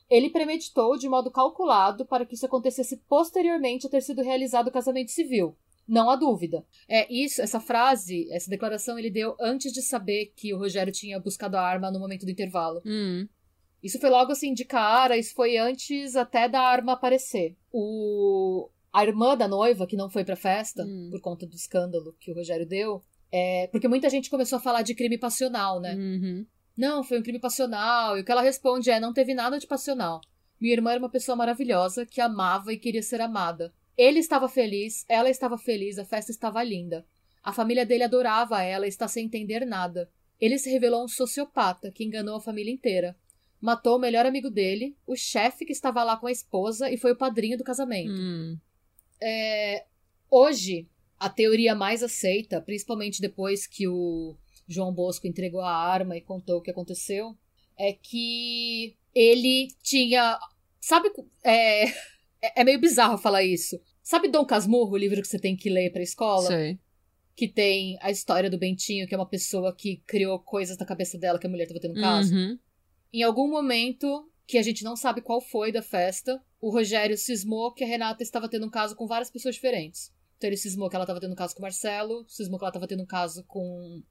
[0.10, 4.72] Ele premeditou de modo calculado para que isso acontecesse posteriormente a ter sido realizado o
[4.72, 5.56] casamento civil.
[5.88, 6.66] Não há dúvida.
[6.90, 11.18] É isso, essa frase, essa declaração ele deu antes de saber que o Rogério tinha
[11.22, 12.82] buscado a arma no momento do intervalo.
[12.86, 13.26] Hum.
[13.82, 17.56] Isso foi logo assim de cara, isso foi antes até da arma aparecer.
[17.72, 21.08] O a irmã da noiva que não foi pra festa Hum.
[21.12, 24.82] por conta do escândalo que o Rogério deu, é porque muita gente começou a falar
[24.82, 25.96] de crime passional, né?
[25.96, 26.46] Uhum.
[26.78, 28.18] Não, foi um crime passional.
[28.18, 30.22] E o que ela responde é: não teve nada de passional.
[30.60, 33.74] Minha irmã era uma pessoa maravilhosa que amava e queria ser amada.
[33.98, 37.06] Ele estava feliz, ela estava feliz, a festa estava linda.
[37.44, 40.10] A família dele adorava ela e está sem entender nada.
[40.40, 43.16] Ele se revelou um sociopata que enganou a família inteira.
[43.60, 47.12] Matou o melhor amigo dele, o chefe que estava lá com a esposa e foi
[47.12, 48.12] o padrinho do casamento.
[48.12, 48.58] Hum.
[49.22, 49.86] É,
[50.32, 50.88] hoje,
[51.20, 56.58] a teoria mais aceita, principalmente depois que o João Bosco entregou a arma e contou
[56.58, 57.36] o que aconteceu,
[57.78, 60.40] é que ele tinha.
[60.80, 61.10] Sabe.
[62.42, 63.78] É, é meio bizarro falar isso.
[64.02, 66.48] Sabe Dom Casmurro, o livro que você tem que ler pra escola?
[66.48, 66.80] Sei.
[67.36, 71.18] Que tem a história do Bentinho, que é uma pessoa que criou coisas na cabeça
[71.18, 72.34] dela que a mulher tava tendo um caso.
[72.34, 72.58] Uhum.
[73.12, 77.74] Em algum momento, que a gente não sabe qual foi da festa, o Rogério cismou
[77.74, 80.14] que a Renata estava tendo um caso com várias pessoas diferentes.
[80.40, 82.70] Então ele cismou que ela estava tendo um caso com o Marcelo, cismou que ela
[82.70, 84.02] estava tendo um caso com.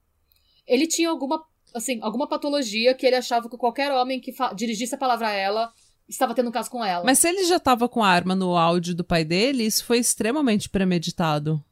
[0.67, 4.97] Ele tinha alguma, assim, alguma patologia que ele achava que qualquer homem que dirigisse a
[4.97, 5.73] palavra a ela
[6.07, 7.03] estava tendo um caso com ela.
[7.03, 9.97] Mas se ele já tava com a arma no áudio do pai dele, isso foi
[9.97, 11.63] extremamente premeditado.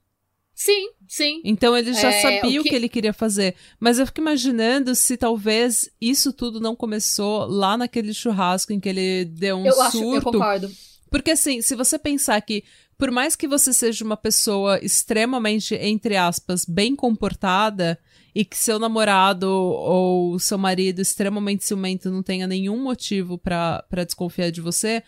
[0.56, 1.40] Sim, sim.
[1.46, 2.70] Então ele já É, sabia o que...
[2.70, 3.54] que- ele queria fazer.
[3.80, 8.90] Mas eu fico imaginando se talvez isso tudo não começou lá naquele churrasco em que
[8.90, 10.32] ele deu um eu acho, eu surto.
[10.32, 10.72] concordo.
[11.10, 12.64] Porque assim, se você pensar que,
[12.98, 18.00] por mais que você seja uma pessoa extremamente, entre aspas, bem comportada,
[18.36, 24.52] e que seu namorado ou seu marido extremamente ciumento não tenha nenhum motivo pra desconfiar
[24.52, 25.02] de você,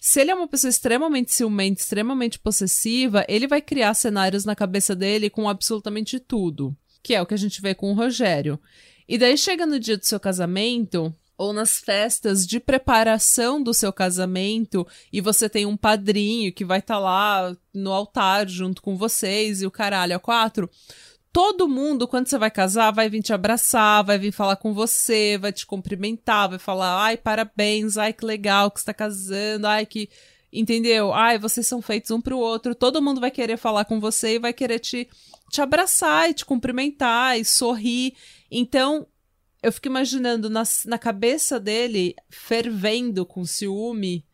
[0.00, 4.96] se ele é uma pessoa extremamente ciumenta, extremamente possessiva, ele vai criar cenários na cabeça
[4.96, 6.76] dele com absolutamente tudo.
[7.04, 8.58] Que é o que a gente vê com o Rogério.
[9.08, 13.92] E daí chega no dia do seu casamento, ou nas festas de preparação do seu
[13.92, 19.60] casamento, e você tem um padrinho que vai estar lá no altar junto com vocês
[19.60, 20.70] e o caralho a quatro.
[21.32, 25.36] todo mundo, quando você vai casar, vai vir te abraçar, vai vir falar com você,
[25.38, 29.84] vai te cumprimentar, vai falar, ai, parabéns, ai, que legal que você tá casando, ai,
[29.84, 30.08] que.
[30.52, 31.14] Entendeu?
[31.14, 32.74] Ai, vocês são feitos um pro outro.
[32.74, 35.08] Todo mundo vai querer falar com você e vai querer te,
[35.50, 38.14] te abraçar e te cumprimentar e sorrir.
[38.50, 39.06] Então,
[39.62, 44.24] eu fico imaginando na, na cabeça dele, fervendo com ciúme,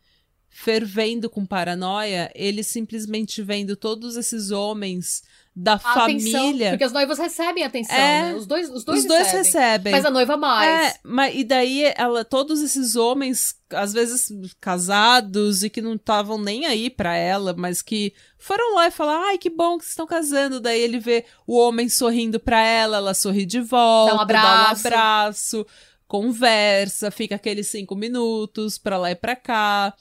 [0.49, 5.23] fervendo com paranoia, ele simplesmente vendo todos esses homens
[5.55, 6.71] da família.
[6.71, 8.35] Porque os noivos recebem atenção, é, né?
[8.35, 9.43] Os dois, os dois, os dois recebem.
[9.43, 9.91] recebem.
[9.93, 10.69] Mas a noiva mais.
[10.69, 16.37] É, mas, e daí ela, todos esses homens, às vezes casados e que não estavam
[16.37, 19.91] nem aí para ela, mas que foram lá e falaram: ai, que bom que vocês
[19.91, 20.59] estão casando.
[20.59, 24.83] Daí ele vê o homem sorrindo para ela, ela sorri de volta, dá um abraço.
[24.83, 25.65] Dá um abraço
[26.09, 29.93] conversa, fica aqueles cinco minutos pra lá e pra cá.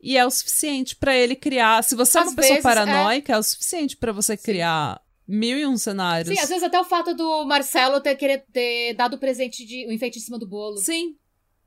[0.00, 1.82] E é o suficiente para ele criar.
[1.82, 3.36] Se você é uma pessoa paranoica, é...
[3.36, 4.42] é, o suficiente para você Sim.
[4.42, 6.34] criar mil e um cenários.
[6.34, 9.86] Sim, às vezes até o fato do Marcelo ter, querer, ter dado o presente de
[9.86, 10.78] o enfeite em cima do bolo.
[10.78, 11.16] Sim.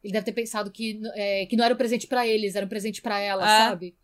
[0.03, 2.69] Ele deve ter pensado que, é, que não era um presente para eles, era um
[2.69, 3.69] presente para ela, é.
[3.69, 3.95] sabe?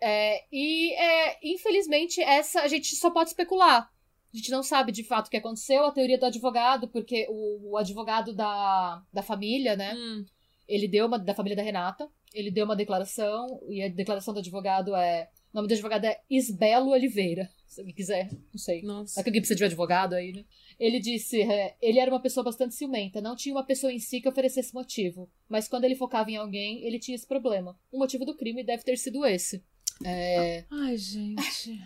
[0.00, 3.90] É, e é, infelizmente essa a gente só pode especular.
[4.32, 7.72] A gente não sabe de fato o que aconteceu, a teoria do advogado, porque o,
[7.72, 9.94] o advogado da, da família, né?
[9.94, 10.24] Hum.
[10.66, 11.18] Ele deu uma.
[11.18, 15.28] Da família da Renata ele deu uma declaração, e a declaração do advogado é.
[15.52, 17.50] O nome do advogado é Isbelo Oliveira.
[17.66, 18.82] Se alguém quiser, não sei.
[18.82, 19.20] Nossa.
[19.20, 20.44] É que alguém precisa de um advogado aí, né?
[20.78, 24.20] Ele disse: é, ele era uma pessoa bastante ciumenta, não tinha uma pessoa em si
[24.20, 25.30] que oferecesse motivo.
[25.48, 27.78] Mas quando ele focava em alguém, ele tinha esse problema.
[27.90, 29.62] O motivo do crime deve ter sido esse.
[30.04, 30.64] É...
[30.70, 31.78] Ai, gente.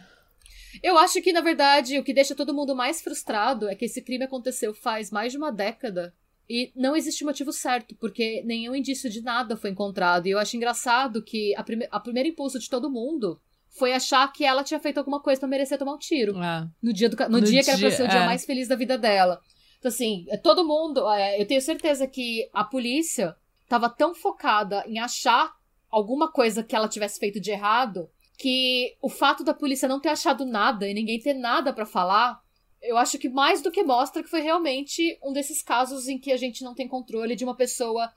[0.83, 4.03] Eu acho que, na verdade, o que deixa todo mundo mais frustrado é que esse
[4.03, 6.15] crime aconteceu faz mais de uma década
[6.49, 10.27] e não existe motivo certo, porque nenhum indício de nada foi encontrado.
[10.27, 14.33] E eu acho engraçado que a, prime a primeiro impulso de todo mundo foi achar
[14.33, 16.41] que ela tinha feito alguma coisa pra merecer tomar um tiro.
[16.43, 16.69] É.
[16.83, 18.27] No dia, do, no, no dia que era pra ser o dia é.
[18.27, 19.41] mais feliz da vida dela.
[19.79, 21.09] Então, assim, é todo mundo.
[21.11, 23.37] É, eu tenho certeza que a polícia
[23.69, 25.53] tava tão focada em achar
[25.91, 30.11] alguma coisa que ela tivesse feito de errado que o fato da polícia não ter
[30.11, 32.41] achado nada e ninguém ter nada para falar
[32.83, 36.33] eu acho que mais do que mostra que foi realmente um desses casos em que
[36.33, 38.13] a gente não tem controle de uma pessoa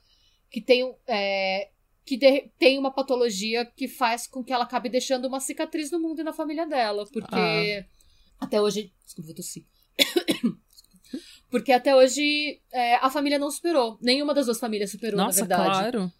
[0.50, 1.70] que tem, é,
[2.04, 6.00] que de, tem uma patologia que faz com que ela acabe deixando uma cicatriz no
[6.00, 7.06] mundo e na família dela.
[7.12, 8.44] Porque ah.
[8.44, 8.92] até hoje.
[9.04, 9.64] Desculpa, vou tossir.
[11.50, 13.98] porque até hoje é, a família não superou.
[14.00, 15.90] Nenhuma das duas famílias superou, Nossa, na verdade.
[15.90, 16.12] Claro.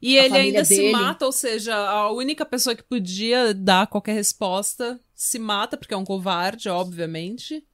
[0.00, 0.64] E ele ainda dele...
[0.64, 5.94] se mata, ou seja, a única pessoa que podia dar qualquer resposta se mata, porque
[5.94, 7.64] é um covarde, obviamente.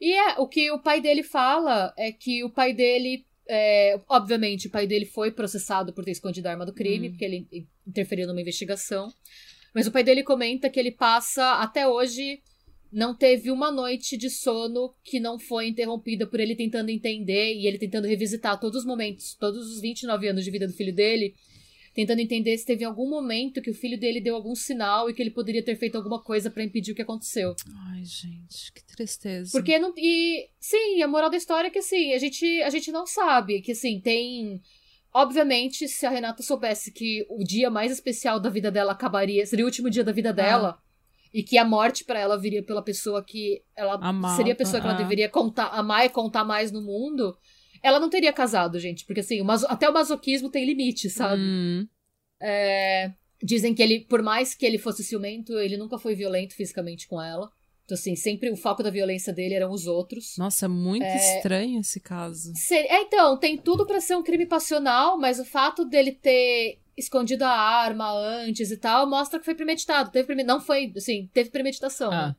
[0.00, 3.26] E é, o que o pai dele fala é que o pai dele.
[3.52, 7.10] É, obviamente, o pai dele foi processado por ter escondido a arma do crime, hum.
[7.10, 7.48] porque ele
[7.86, 9.12] interferiu numa investigação.
[9.74, 12.40] Mas o pai dele comenta que ele passa até hoje
[12.92, 17.66] não teve uma noite de sono que não foi interrompida por ele tentando entender e
[17.66, 21.34] ele tentando revisitar todos os momentos, todos os 29 anos de vida do filho dele,
[21.94, 25.22] tentando entender se teve algum momento que o filho dele deu algum sinal e que
[25.22, 27.54] ele poderia ter feito alguma coisa para impedir o que aconteceu.
[27.92, 29.50] Ai, gente, que tristeza.
[29.52, 32.90] Porque não e sim, a moral da história é que assim, a gente a gente
[32.90, 34.60] não sabe que assim, tem
[35.12, 39.64] Obviamente, se a Renata soubesse que o dia mais especial da vida dela acabaria, seria
[39.64, 40.89] o último dia da vida dela, ah
[41.32, 44.80] e que a morte para ela viria pela pessoa que ela Amava, seria a pessoa
[44.80, 45.02] que ela é.
[45.02, 47.36] deveria contar, amar e contar mais no mundo,
[47.82, 49.04] ela não teria casado, gente.
[49.04, 51.40] Porque assim, o até o masoquismo tem limite, sabe?
[51.40, 51.86] Hum.
[52.42, 53.12] É,
[53.42, 57.20] dizem que ele, por mais que ele fosse ciumento, ele nunca foi violento fisicamente com
[57.20, 57.50] ela.
[57.84, 60.36] Então, assim, sempre o foco da violência dele eram os outros.
[60.38, 61.36] Nossa, muito é...
[61.36, 62.52] estranho esse caso.
[62.70, 67.42] É, então, tem tudo para ser um crime passional, mas o fato dele ter escondido
[67.44, 70.10] a arma antes e tal, mostra que foi premeditado.
[70.10, 70.58] Teve premeditação.
[70.58, 72.12] Não foi, assim, teve premeditação.
[72.12, 72.36] Ah,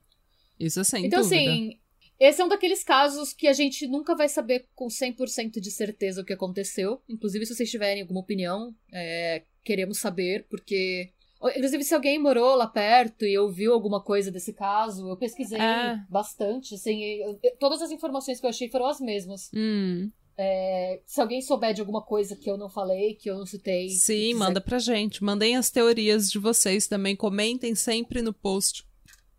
[0.60, 1.42] isso sem Então, dúvida.
[1.42, 1.80] assim,
[2.20, 6.22] esse é um daqueles casos que a gente nunca vai saber com 100% de certeza
[6.22, 7.02] o que aconteceu.
[7.10, 11.10] Inclusive, se vocês tiverem alguma opinião, é, queremos saber, porque.
[11.56, 16.00] Inclusive, se alguém morou lá perto e ouviu alguma coisa desse caso, eu pesquisei é.
[16.08, 19.50] bastante, assim, eu, todas as informações que eu achei foram as mesmas.
[19.52, 20.12] Hum.
[20.44, 23.90] É, se alguém souber de alguma coisa que eu não falei, que eu não citei.
[23.90, 24.34] Sim, quiser...
[24.34, 25.24] manda pra gente.
[25.24, 27.16] Mandem as teorias de vocês também.
[27.16, 28.84] Comentem sempre no post.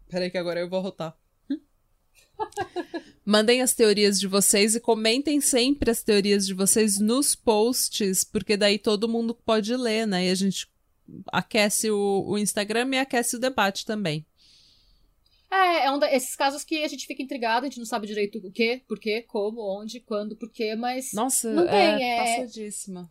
[0.09, 1.19] Peraí, que agora eu vou rotar.
[3.27, 8.57] Mandem as teorias de vocês e comentem sempre as teorias de vocês nos posts, porque
[8.57, 10.27] daí todo mundo pode ler, né?
[10.27, 10.71] E a gente
[11.33, 14.25] aquece o, o Instagram e aquece o debate também.
[15.53, 18.39] É, é um desses casos que a gente fica intrigado, a gente não sabe direito
[18.39, 21.13] o que, por quê, como, onde, quando, por quê, mas.
[21.13, 23.11] Nossa, não tem, é, é passadíssima.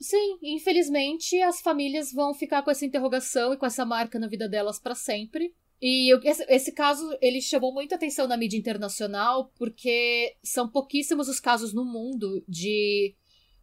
[0.00, 4.48] Sim, infelizmente as famílias vão ficar com essa interrogação e com essa marca na vida
[4.48, 5.54] delas para sempre.
[5.82, 11.28] E eu, esse, esse, caso, ele chamou muita atenção na mídia internacional, porque são pouquíssimos
[11.28, 13.14] os casos no mundo de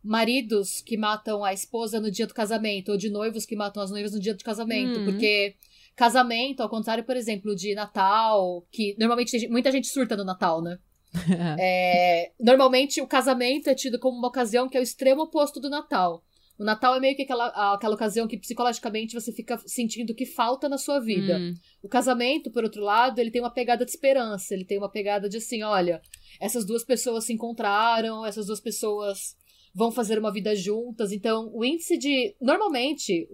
[0.03, 3.91] maridos que matam a esposa no dia do casamento, ou de noivos que matam as
[3.91, 5.05] noivas no dia do casamento, hum.
[5.05, 5.55] porque
[5.95, 10.79] casamento, ao contrário, por exemplo, de Natal, que normalmente muita gente surta no Natal, né?
[11.59, 15.69] é, normalmente o casamento é tido como uma ocasião que é o extremo oposto do
[15.69, 16.23] Natal.
[16.57, 20.67] O Natal é meio que aquela, aquela ocasião que psicologicamente você fica sentindo que falta
[20.67, 21.37] na sua vida.
[21.37, 21.53] Hum.
[21.81, 25.29] O casamento, por outro lado, ele tem uma pegada de esperança, ele tem uma pegada
[25.29, 26.01] de assim, olha,
[26.39, 29.37] essas duas pessoas se encontraram, essas duas pessoas
[29.79, 31.13] vão fazer uma vida juntas.
[31.13, 32.35] Então, o índice de.
[32.41, 33.27] Normalmente,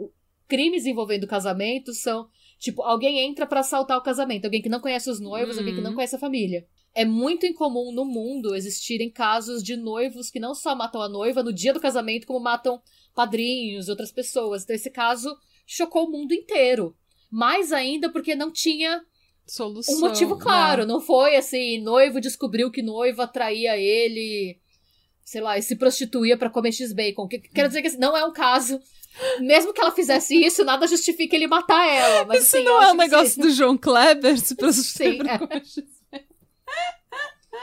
[0.47, 2.27] crimes envolvendo casamento são.
[2.59, 5.81] Tipo, alguém entra para assaltar o casamento, alguém que não conhece os noivos, alguém que
[5.81, 5.95] não uhum.
[5.95, 6.65] conhece a família.
[6.93, 11.43] É muito incomum no mundo existirem casos de noivos que não só matam a noiva
[11.43, 12.81] no dia do casamento, como matam
[13.13, 14.63] padrinhos, outras pessoas.
[14.63, 15.35] Então, esse caso
[15.67, 16.95] chocou o mundo inteiro.
[17.29, 19.01] Mais ainda porque não tinha
[19.45, 20.83] Solução, um motivo claro.
[20.83, 20.87] Né?
[20.87, 24.59] Não foi assim, noivo descobriu que noiva traía ele
[25.25, 27.27] sei lá, e se prostituía para comer X-Bacon.
[27.27, 28.79] Que, quero dizer que assim, não é um caso.
[29.39, 32.25] Mesmo que ela fizesse isso, nada justifica ele matar ela.
[32.25, 35.37] Mas, isso assim, não é um negócio do João Kleber se prostituir pra é.
[35.39, 35.63] comer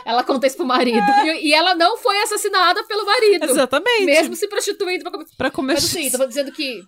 [0.05, 0.99] Ela conta isso pro marido.
[0.99, 1.41] É.
[1.41, 3.45] E, ela não foi assassinada pelo marido.
[3.45, 4.05] Exatamente.
[4.07, 5.27] Mesmo se prostituindo pra comer.
[5.37, 6.83] Pra comer Mas assim, tô dizendo que.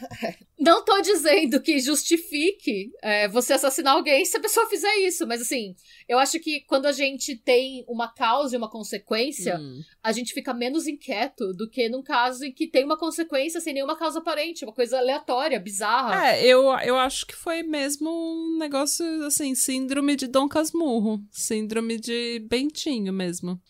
[0.58, 5.42] Não tô dizendo que justifique é, você assassinar alguém se a pessoa fizer isso, mas
[5.42, 5.74] assim,
[6.08, 9.82] eu acho que quando a gente tem uma causa e uma consequência, hum.
[10.02, 13.74] a gente fica menos inquieto do que num caso em que tem uma consequência sem
[13.74, 16.30] nenhuma causa aparente, uma coisa aleatória, bizarra.
[16.30, 21.98] É, eu, eu acho que foi mesmo um negócio, assim, síndrome de Dom Casmurro, síndrome
[21.98, 23.60] de Bentinho mesmo.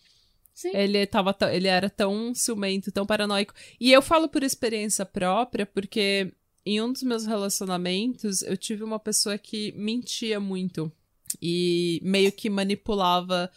[0.57, 0.71] Sim.
[0.73, 3.53] Ele, tava ele era tão ciumento, tão paranoico.
[3.79, 6.33] E eu falo por experiência própria, porque
[6.65, 10.91] em um dos meus relacionamentos, eu tive uma pessoa que mentia muito
[11.39, 13.51] e meio que manipulava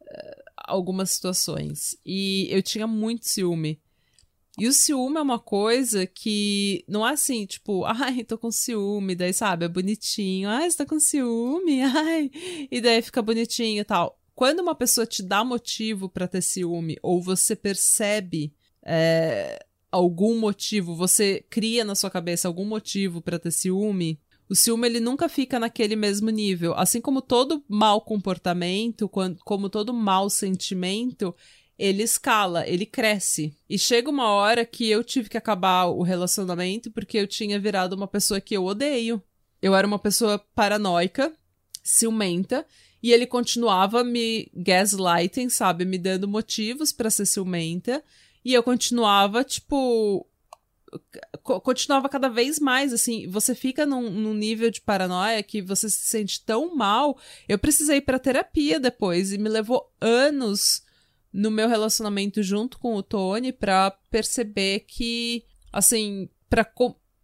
[0.00, 1.98] uh, algumas situações.
[2.06, 3.80] E eu tinha muito ciúme.
[4.56, 9.16] E o ciúme é uma coisa que não é assim, tipo, ai, tô com ciúme,
[9.16, 12.30] daí sabe, é bonitinho, ai, você tá com ciúme, ai,
[12.70, 14.16] e daí fica bonitinho e tal.
[14.36, 20.94] Quando uma pessoa te dá motivo para ter ciúme, ou você percebe é, algum motivo,
[20.94, 25.58] você cria na sua cabeça algum motivo para ter ciúme, o ciúme ele nunca fica
[25.58, 26.74] naquele mesmo nível.
[26.74, 29.10] Assim como todo mau comportamento,
[29.42, 31.34] como todo mau sentimento,
[31.78, 33.56] ele escala, ele cresce.
[33.66, 37.94] E chega uma hora que eu tive que acabar o relacionamento porque eu tinha virado
[37.94, 39.22] uma pessoa que eu odeio.
[39.62, 41.32] Eu era uma pessoa paranoica,
[41.82, 42.66] ciumenta,
[43.06, 45.84] e ele continuava me gaslighting, sabe?
[45.84, 48.02] Me dando motivos para ser ciumenta.
[48.44, 50.26] E eu continuava, tipo.
[51.40, 53.28] Continuava cada vez mais, assim.
[53.28, 57.16] Você fica num, num nível de paranoia que você se sente tão mal.
[57.48, 60.82] Eu precisei ir pra terapia depois e me levou anos
[61.32, 66.68] no meu relacionamento junto com o Tony para perceber que, assim, para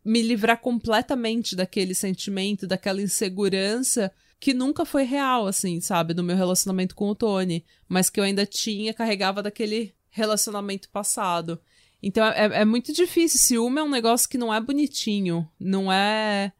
[0.04, 4.12] me livrar completamente daquele sentimento, daquela insegurança
[4.42, 8.24] que nunca foi real, assim, sabe, no meu relacionamento com o Tony, mas que eu
[8.24, 11.60] ainda tinha, carregava daquele relacionamento passado.
[12.02, 13.38] Então é, é muito difícil.
[13.38, 15.48] Ciúme é um negócio que não é bonitinho.
[15.60, 16.52] Não é.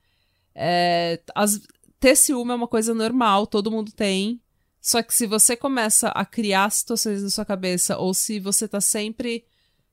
[0.55, 1.61] é as,
[1.99, 4.41] ter ciúme é uma coisa normal, todo mundo tem.
[4.81, 8.81] Só que se você começa a criar situações na sua cabeça, ou se você tá
[8.81, 9.45] sempre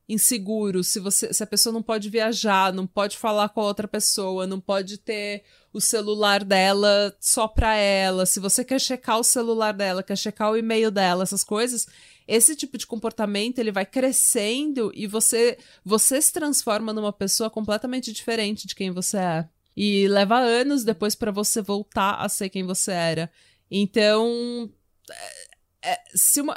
[0.10, 3.88] inseguro, se você se a pessoa não pode viajar, não pode falar com a outra
[3.88, 9.24] pessoa, não pode ter o celular dela só pra ela, se você quer checar o
[9.24, 11.86] celular dela, quer checar o e-mail dela, essas coisas,
[12.28, 18.12] esse tipo de comportamento ele vai crescendo e você você se transforma numa pessoa completamente
[18.12, 19.50] diferente de quem você é.
[19.78, 23.32] E leva anos depois para você voltar a ser quem você era.
[23.72, 24.70] Então,
[25.82, 25.98] é, é,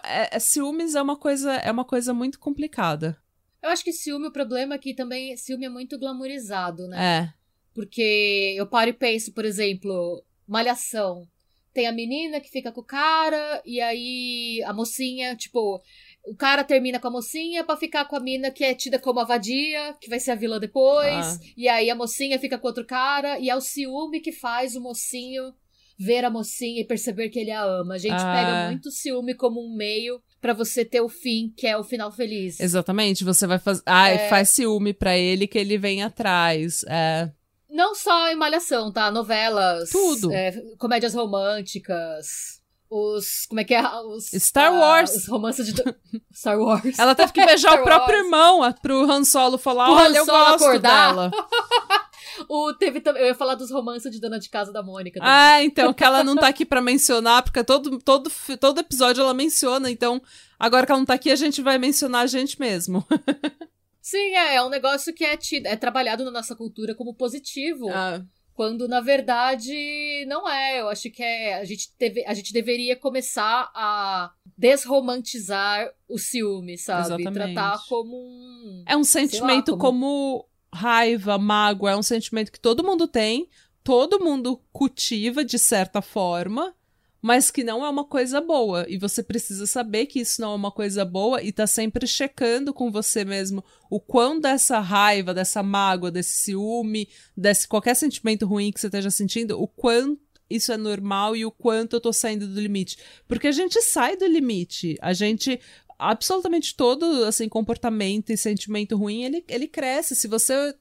[0.04, 3.16] é, é, ciúmes é uma coisa é uma coisa muito complicada.
[3.62, 6.98] Eu acho que ciúme, o problema é que também ciúme é muito glamourizado, né?
[7.00, 7.34] É.
[7.74, 11.26] Porque eu paro e penso, por exemplo, malhação
[11.72, 15.80] tem a menina que fica com o cara, e aí a mocinha, tipo,
[16.24, 19.20] o cara termina com a mocinha para ficar com a mina que é tida como
[19.20, 21.38] a vadia, que vai ser a vilã depois, ah.
[21.56, 24.80] e aí a mocinha fica com outro cara, e é o ciúme que faz o
[24.80, 25.54] mocinho
[25.98, 27.94] ver a mocinha e perceber que ele a ama.
[27.94, 28.34] A gente ah.
[28.34, 32.10] pega muito ciúme como um meio para você ter o fim, que é o final
[32.10, 32.58] feliz.
[32.58, 33.82] Exatamente, você vai fazer.
[33.86, 34.28] Ah, é...
[34.28, 36.84] faz ciúme para ele que ele vem atrás.
[36.88, 37.30] É.
[37.70, 39.10] Não só em Malhação, tá?
[39.10, 39.90] Novelas.
[39.90, 40.32] Tudo.
[40.32, 42.60] É, comédias românticas.
[42.90, 43.46] Os.
[43.46, 43.82] Como é que é?
[43.82, 45.14] Os, Star Wars.
[45.14, 45.82] os romances de.
[46.34, 46.98] Star Wars.
[46.98, 48.24] Ela teve que beijar o próprio Wars.
[48.24, 51.08] irmão pro Han Solo falar: Olha, eu gosto acordar.
[51.12, 51.30] dela.
[52.48, 55.18] O, teve, eu ia falar dos romances de dona de casa da Mônica.
[55.18, 55.34] Também.
[55.34, 59.34] Ah, então, que ela não tá aqui para mencionar, porque todo, todo, todo episódio ela
[59.34, 60.20] menciona, então
[60.58, 63.04] agora que ela não tá aqui, a gente vai mencionar a gente mesmo.
[64.02, 67.88] Sim, é, é um negócio que é, tido, é trabalhado na nossa cultura como positivo.
[67.88, 68.20] Ah.
[68.52, 70.80] Quando, na verdade, não é.
[70.80, 76.76] Eu acho que é, a, gente teve, a gente deveria começar a desromantizar o ciúme,
[76.76, 77.22] sabe?
[77.22, 77.54] Exatamente.
[77.54, 78.84] Tratar como um.
[78.86, 79.78] É um sentimento lá, como...
[79.78, 81.92] como raiva, mágoa.
[81.92, 83.48] É um sentimento que todo mundo tem,
[83.82, 86.74] todo mundo cultiva de certa forma
[87.22, 88.84] mas que não é uma coisa boa.
[88.88, 92.74] E você precisa saber que isso não é uma coisa boa e tá sempre checando
[92.74, 98.72] com você mesmo o quão dessa raiva, dessa mágoa, desse ciúme, desse qualquer sentimento ruim
[98.72, 100.20] que você esteja sentindo, o quanto
[100.50, 102.98] isso é normal e o quanto eu tô saindo do limite.
[103.28, 104.98] Porque a gente sai do limite.
[105.00, 105.58] A gente
[105.98, 110.14] absolutamente todo assim comportamento e sentimento ruim, ele, ele cresce.
[110.14, 110.74] Se você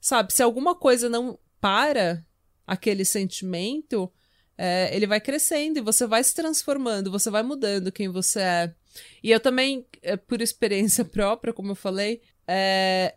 [0.00, 2.24] sabe, se alguma coisa não para
[2.66, 4.12] aquele sentimento,
[4.56, 8.74] é, ele vai crescendo e você vai se transformando, você vai mudando quem você é.
[9.22, 13.14] E eu também, é, por experiência própria, como eu falei, é,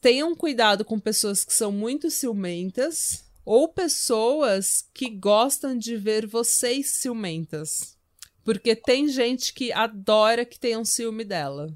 [0.00, 6.90] tenham cuidado com pessoas que são muito ciumentas ou pessoas que gostam de ver vocês
[6.90, 7.97] ciumentas.
[8.48, 11.68] Porque tem gente que adora que tenham ciúme dela.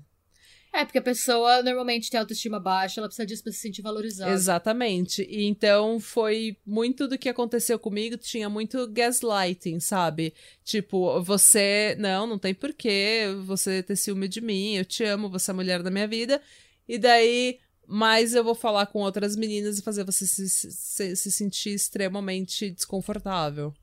[0.72, 4.32] É, porque a pessoa normalmente tem autoestima baixa, ela precisa disso pra se sentir valorizada.
[4.32, 5.22] Exatamente.
[5.28, 10.32] E então foi muito do que aconteceu comigo, tinha muito gaslighting, sabe?
[10.64, 15.50] Tipo, você, não, não tem porquê você ter ciúme de mim, eu te amo, você
[15.50, 16.40] é a mulher da minha vida.
[16.88, 21.30] E daí, mas eu vou falar com outras meninas e fazer você se, se, se
[21.30, 23.74] sentir extremamente desconfortável.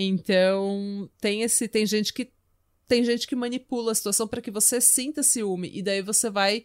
[0.00, 2.30] Então, tem esse, tem gente que
[2.86, 6.64] tem gente que manipula a situação para que você sinta ciúme e daí você vai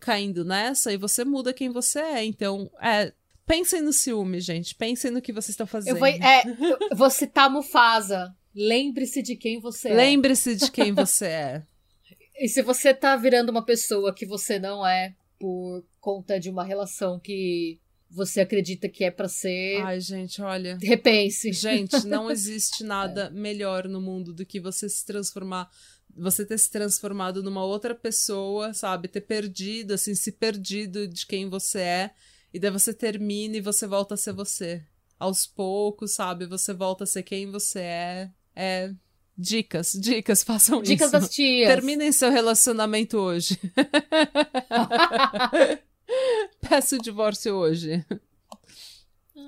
[0.00, 2.24] caindo nessa e você muda quem você é.
[2.24, 3.12] Então, é,
[3.46, 4.74] pensem no ciúme, gente.
[4.74, 5.94] Pensem no que vocês estão fazendo.
[5.94, 6.42] Eu vou, é,
[6.90, 8.34] eu vou citar Mufasa.
[8.54, 9.94] Lembre-se de quem você é.
[9.94, 11.62] Lembre-se de quem você é.
[12.40, 16.64] e se você tá virando uma pessoa que você não é por conta de uma
[16.64, 17.78] relação que
[18.10, 19.80] você acredita que é para ser.
[19.82, 20.76] Ai, gente, olha.
[20.82, 21.52] Repense.
[21.52, 23.30] Gente, não existe nada é.
[23.30, 25.70] melhor no mundo do que você se transformar.
[26.16, 29.06] Você ter se transformado numa outra pessoa, sabe?
[29.06, 32.10] Ter perdido, assim, se perdido de quem você é.
[32.52, 34.82] E daí você termina e você volta a ser você.
[35.16, 36.46] Aos poucos, sabe?
[36.46, 38.30] Você volta a ser quem você é.
[38.56, 38.92] É.
[39.38, 41.06] Dicas, dicas, façam dicas isso.
[41.06, 41.68] Dicas das tias.
[41.68, 43.56] Terminem seu relacionamento hoje.
[46.68, 48.04] Peço o divórcio hoje.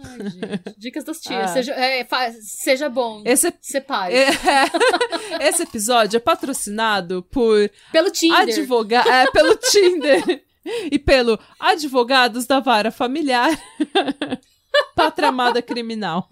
[0.05, 0.79] Ai, gente.
[0.79, 1.51] Dicas das tias.
[1.51, 1.55] Ah.
[1.55, 2.07] Seja, é,
[2.41, 3.23] seja bom.
[3.25, 3.51] Esse,
[3.81, 4.15] pai.
[4.15, 4.29] É,
[5.49, 7.71] esse episódio é patrocinado por.
[7.91, 8.39] Pelo Tinder.
[8.39, 10.45] Advoga é, pelo Tinder.
[10.91, 13.51] e pelo Advogados da Vara Familiar.
[14.95, 16.29] Pátria Amada Criminal.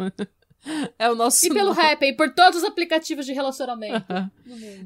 [0.99, 1.47] É o nosso.
[1.47, 4.05] E pelo rap, e por todos os aplicativos de relacionamento.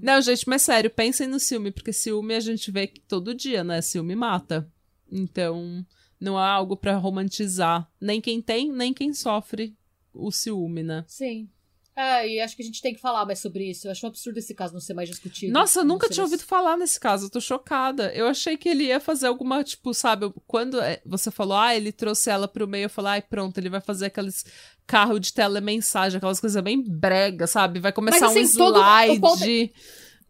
[0.01, 3.80] Não, gente, mas sério, pensem no ciúme, porque ciúme a gente vê todo dia, né?
[3.82, 4.68] Ciúme mata.
[5.11, 5.85] Então,
[6.21, 7.91] não há algo para romantizar.
[8.01, 9.77] Nem quem tem, nem quem sofre
[10.13, 11.05] o ciúme, né?
[11.07, 11.49] Sim.
[11.97, 13.87] É, e acho que a gente tem que falar mais sobre isso.
[13.87, 15.53] Eu acho um absurdo esse caso não ser mais discutido.
[15.53, 18.13] Nossa, eu nunca tinha ouvido falar nesse caso, eu tô chocada.
[18.13, 21.93] Eu achei que ele ia fazer alguma, tipo, sabe, quando é, você falou, ah, ele
[21.93, 24.45] trouxe ela pro meio, eu falei, ai, pronto, ele vai fazer aqueles
[24.85, 27.79] carro de telemensagem, aquelas coisas bem brega, sabe?
[27.79, 29.21] Vai começar Mas, assim, um slide.
[29.21, 29.39] Todo,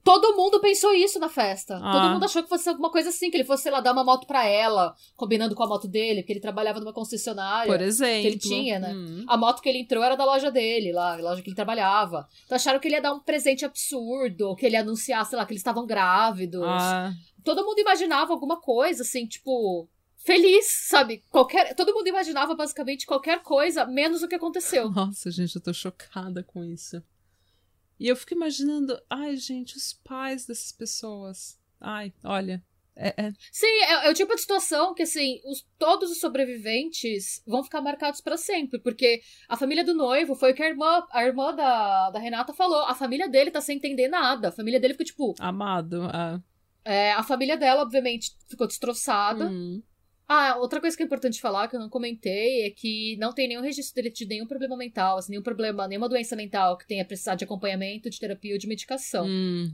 [0.05, 1.81] Todo mundo pensou isso na festa.
[1.83, 1.93] Ah.
[1.93, 4.05] Todo mundo achou que fosse alguma coisa assim, que ele fosse, sei lá, dar uma
[4.05, 7.73] moto pra ela, combinando com a moto dele, que ele trabalhava numa concessionária.
[7.73, 8.21] Por exemplo.
[8.21, 8.93] Que ele tinha, né?
[8.93, 9.25] Hum.
[9.27, 12.29] A moto que ele entrou era da loja dele, lá, a loja que ele trabalhava.
[12.45, 15.47] Então acharam que ele ia dar um presente absurdo, que ele ia anunciar, sei lá,
[15.47, 16.63] que eles estavam grávidos.
[16.63, 17.11] Ah.
[17.43, 19.89] Todo mundo imaginava alguma coisa, assim, tipo,
[20.19, 21.23] feliz, sabe?
[21.31, 24.91] Qualquer, todo mundo imaginava basicamente qualquer coisa, menos o que aconteceu.
[24.91, 27.03] Nossa, gente, eu tô chocada com isso.
[27.99, 31.59] E eu fico imaginando, ai, gente, os pais dessas pessoas.
[31.81, 32.63] Ai, olha.
[32.97, 33.33] É, é.
[33.51, 37.81] Sim, é, é, o tipo de situação que, assim, os, todos os sobreviventes vão ficar
[37.81, 41.55] marcados para sempre, porque a família do noivo foi o que a irmã, a irmã
[41.55, 42.85] da, da Renata falou.
[42.85, 44.49] A família dele tá sem entender nada.
[44.49, 45.35] A família dele ficou tipo.
[45.41, 46.05] Amado.
[46.85, 47.09] É.
[47.09, 49.47] é a família dela, obviamente, ficou destroçada.
[49.47, 49.83] Uhum.
[50.27, 53.47] Ah, outra coisa que é importante falar, que eu não comentei, é que não tem
[53.47, 57.05] nenhum registro dele de nenhum problema mental, assim, nenhum problema, nenhuma doença mental que tenha
[57.05, 59.27] precisado de acompanhamento, de terapia ou de medicação.
[59.27, 59.71] Hum.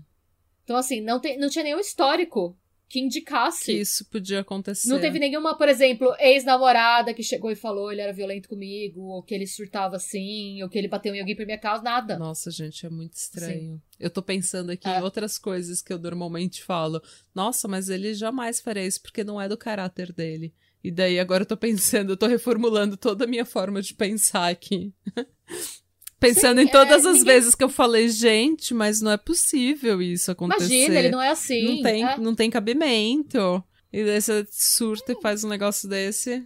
[0.65, 2.57] Então, assim, não, tem, não tinha nenhum histórico
[2.91, 3.67] que indicasse.
[3.67, 4.89] Que isso podia acontecer.
[4.89, 9.23] Não teve nenhuma, por exemplo, ex-namorada que chegou e falou ele era violento comigo, ou
[9.23, 12.19] que ele surtava assim, ou que ele bateu em alguém por minha causa, nada.
[12.19, 13.77] Nossa, gente, é muito estranho.
[13.77, 13.83] Sim.
[13.99, 14.99] Eu tô pensando aqui é.
[14.99, 17.01] em outras coisas que eu normalmente falo.
[17.33, 20.53] Nossa, mas ele jamais faria isso porque não é do caráter dele.
[20.83, 24.49] E daí agora eu tô pensando, eu tô reformulando toda a minha forma de pensar
[24.49, 24.93] aqui.
[26.21, 29.17] Pensando Sim, em todas é, as ninguém- vezes que eu falei, gente, mas não é
[29.17, 30.67] possível isso acontecer.
[30.67, 31.77] Imagina, ele não é assim.
[31.77, 32.17] não tem, é.
[32.19, 33.65] não tem cabimento.
[33.93, 36.45] E daí você surta e faz um negócio desse.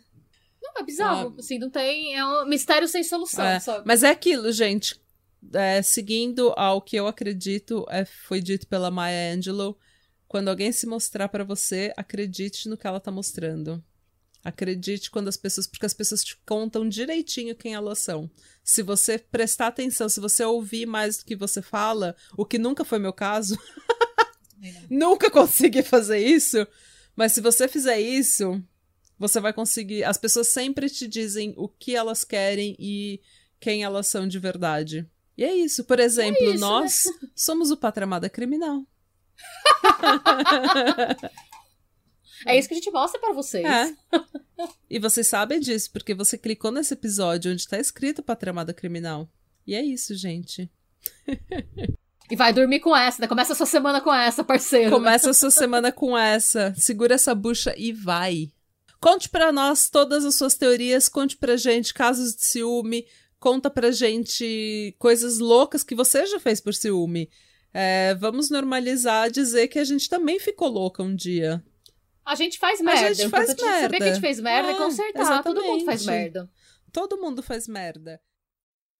[0.62, 1.34] Não, é bizarro.
[1.38, 2.16] Assim, não tem.
[2.16, 3.82] É um mistério sem solução, É, sabe?
[3.84, 4.98] Mas é aquilo, gente.
[5.52, 9.76] É, seguindo ao que eu acredito, é, foi dito pela Maya Angelou.
[10.26, 13.82] Quando alguém se mostrar pra você, acredite no que ela tá mostrando.
[14.44, 15.66] Acredite quando as pessoas.
[15.66, 18.30] Porque as pessoas te contam direitinho quem elas são.
[18.62, 22.84] Se você prestar atenção, se você ouvir mais do que você fala, o que nunca
[22.84, 23.58] foi meu caso,
[24.90, 26.66] nunca consegui fazer isso.
[27.16, 28.62] Mas se você fizer isso,
[29.18, 30.04] você vai conseguir.
[30.04, 33.22] As pessoas sempre te dizem o que elas querem e
[33.58, 35.08] quem elas são de verdade.
[35.38, 35.84] E é isso.
[35.84, 36.60] Por exemplo, isso, né?
[36.60, 37.02] nós
[37.34, 38.84] somos o Patramada Criminal.
[42.46, 43.64] É isso que a gente mostra pra vocês.
[43.64, 43.94] É.
[44.90, 49.28] e vocês sabem disso, porque você clicou nesse episódio onde tá escrito Patramada Criminal.
[49.66, 50.70] E é isso, gente.
[52.30, 53.28] E vai dormir com essa, né?
[53.28, 54.90] Começa a sua semana com essa, parceiro.
[54.90, 56.74] Começa a sua semana com essa.
[56.76, 58.50] Segura essa bucha e vai.
[58.98, 63.06] Conte pra nós todas as suas teorias, conte pra gente casos de ciúme,
[63.38, 67.28] conta pra gente coisas loucas que você já fez por ciúme.
[67.74, 71.62] É, vamos normalizar dizer que a gente também ficou louca um dia.
[72.24, 73.14] A gente faz merda.
[73.14, 75.42] gente O faz importante é Saber que a gente fez merda É, consertar.
[75.42, 76.22] Todo mundo faz exatamente.
[76.22, 76.50] merda.
[76.92, 78.20] Todo mundo faz merda.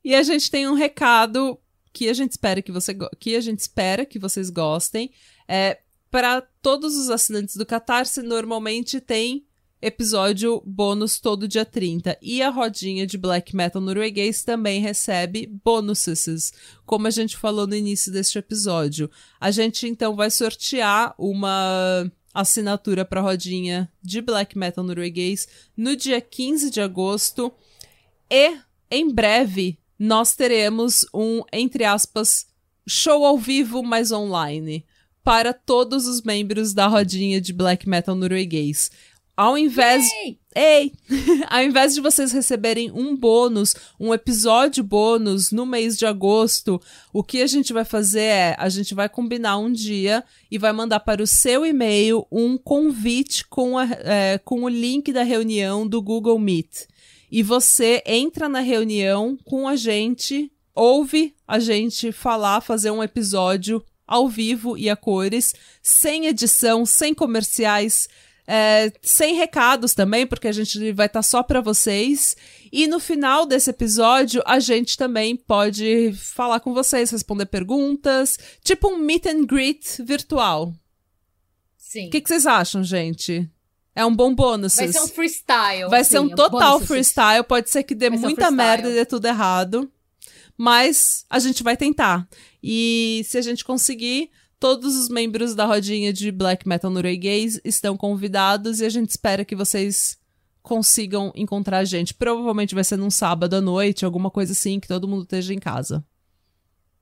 [0.05, 1.59] E a gente tem um recado
[1.93, 5.11] que a gente espera que você que a gente espera que vocês gostem.
[5.49, 5.79] É
[6.11, 9.45] para todos os assinantes do Catarse normalmente tem
[9.83, 16.53] episódio bônus todo dia 30 e a rodinha de black metal norueguês também recebe bonuses,
[16.87, 19.11] como a gente falou no início deste episódio.
[19.41, 26.21] A gente então vai sortear uma assinatura para rodinha de black metal norueguês no dia
[26.21, 27.53] 15 de agosto
[28.31, 28.59] e
[28.91, 32.47] em breve nós teremos um, entre aspas,
[32.87, 34.85] show ao vivo, mas online,
[35.23, 38.91] para todos os membros da rodinha de black metal norueguês.
[39.37, 40.05] Ao invés.
[40.23, 40.39] Ei!
[40.55, 40.93] Ei!
[41.51, 46.81] Ao invés de vocês receberem um bônus, um episódio bônus no mês de agosto,
[47.13, 50.73] o que a gente vai fazer é, a gente vai combinar um dia e vai
[50.73, 55.85] mandar para o seu e-mail um convite com, a- é, com o link da reunião
[55.87, 56.87] do Google Meet.
[57.31, 63.85] E você entra na reunião com a gente, ouve a gente falar, fazer um episódio
[64.07, 68.07] ao vivo e a cores, sem edição, sem comerciais,
[68.47, 72.37] é, sem recados também, porque a gente vai estar só para vocês.
[72.71, 78.89] E no final desse episódio, a gente também pode falar com vocês, responder perguntas, tipo
[78.89, 80.75] um meet and greet virtual.
[81.79, 82.09] Sim.
[82.09, 83.49] O que, que vocês acham, gente?
[83.95, 84.75] É um bom bônus.
[84.75, 85.89] Vai ser um freestyle.
[85.89, 86.89] Vai ser assim, um total bônus.
[86.89, 87.45] freestyle.
[87.45, 88.69] Pode ser que dê Vai ser um muita freestyle.
[88.69, 89.91] merda e dê tudo errado.
[90.57, 92.29] Mas a gente vai tentar.
[92.63, 94.31] E se a gente conseguir,
[94.65, 99.45] todos os membros da rodinha de black metal norueguês estão convidados e a gente espera
[99.45, 100.19] que vocês
[100.63, 102.15] consigam encontrar a gente.
[102.15, 105.59] Provavelmente vai ser num sábado à noite, alguma coisa assim, que todo mundo esteja em
[105.59, 106.03] casa.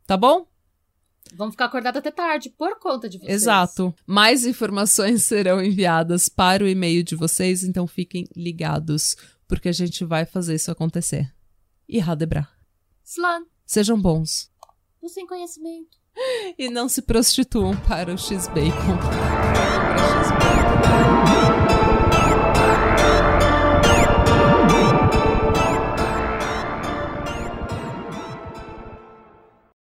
[0.08, 0.44] Tá bom?
[1.36, 3.32] Vamos ficar acordados até tarde, por conta de vocês.
[3.32, 3.94] Exato.
[4.04, 10.04] Mais informações serão enviadas para o e-mail de vocês, então fiquem ligados, porque a gente
[10.04, 11.32] vai fazer isso acontecer.
[11.88, 12.48] E Radebra,
[13.04, 14.50] Slan, sejam bons.
[15.06, 16.01] sem conhecimento.
[16.58, 18.98] E não se prostituam para o X-Bacon.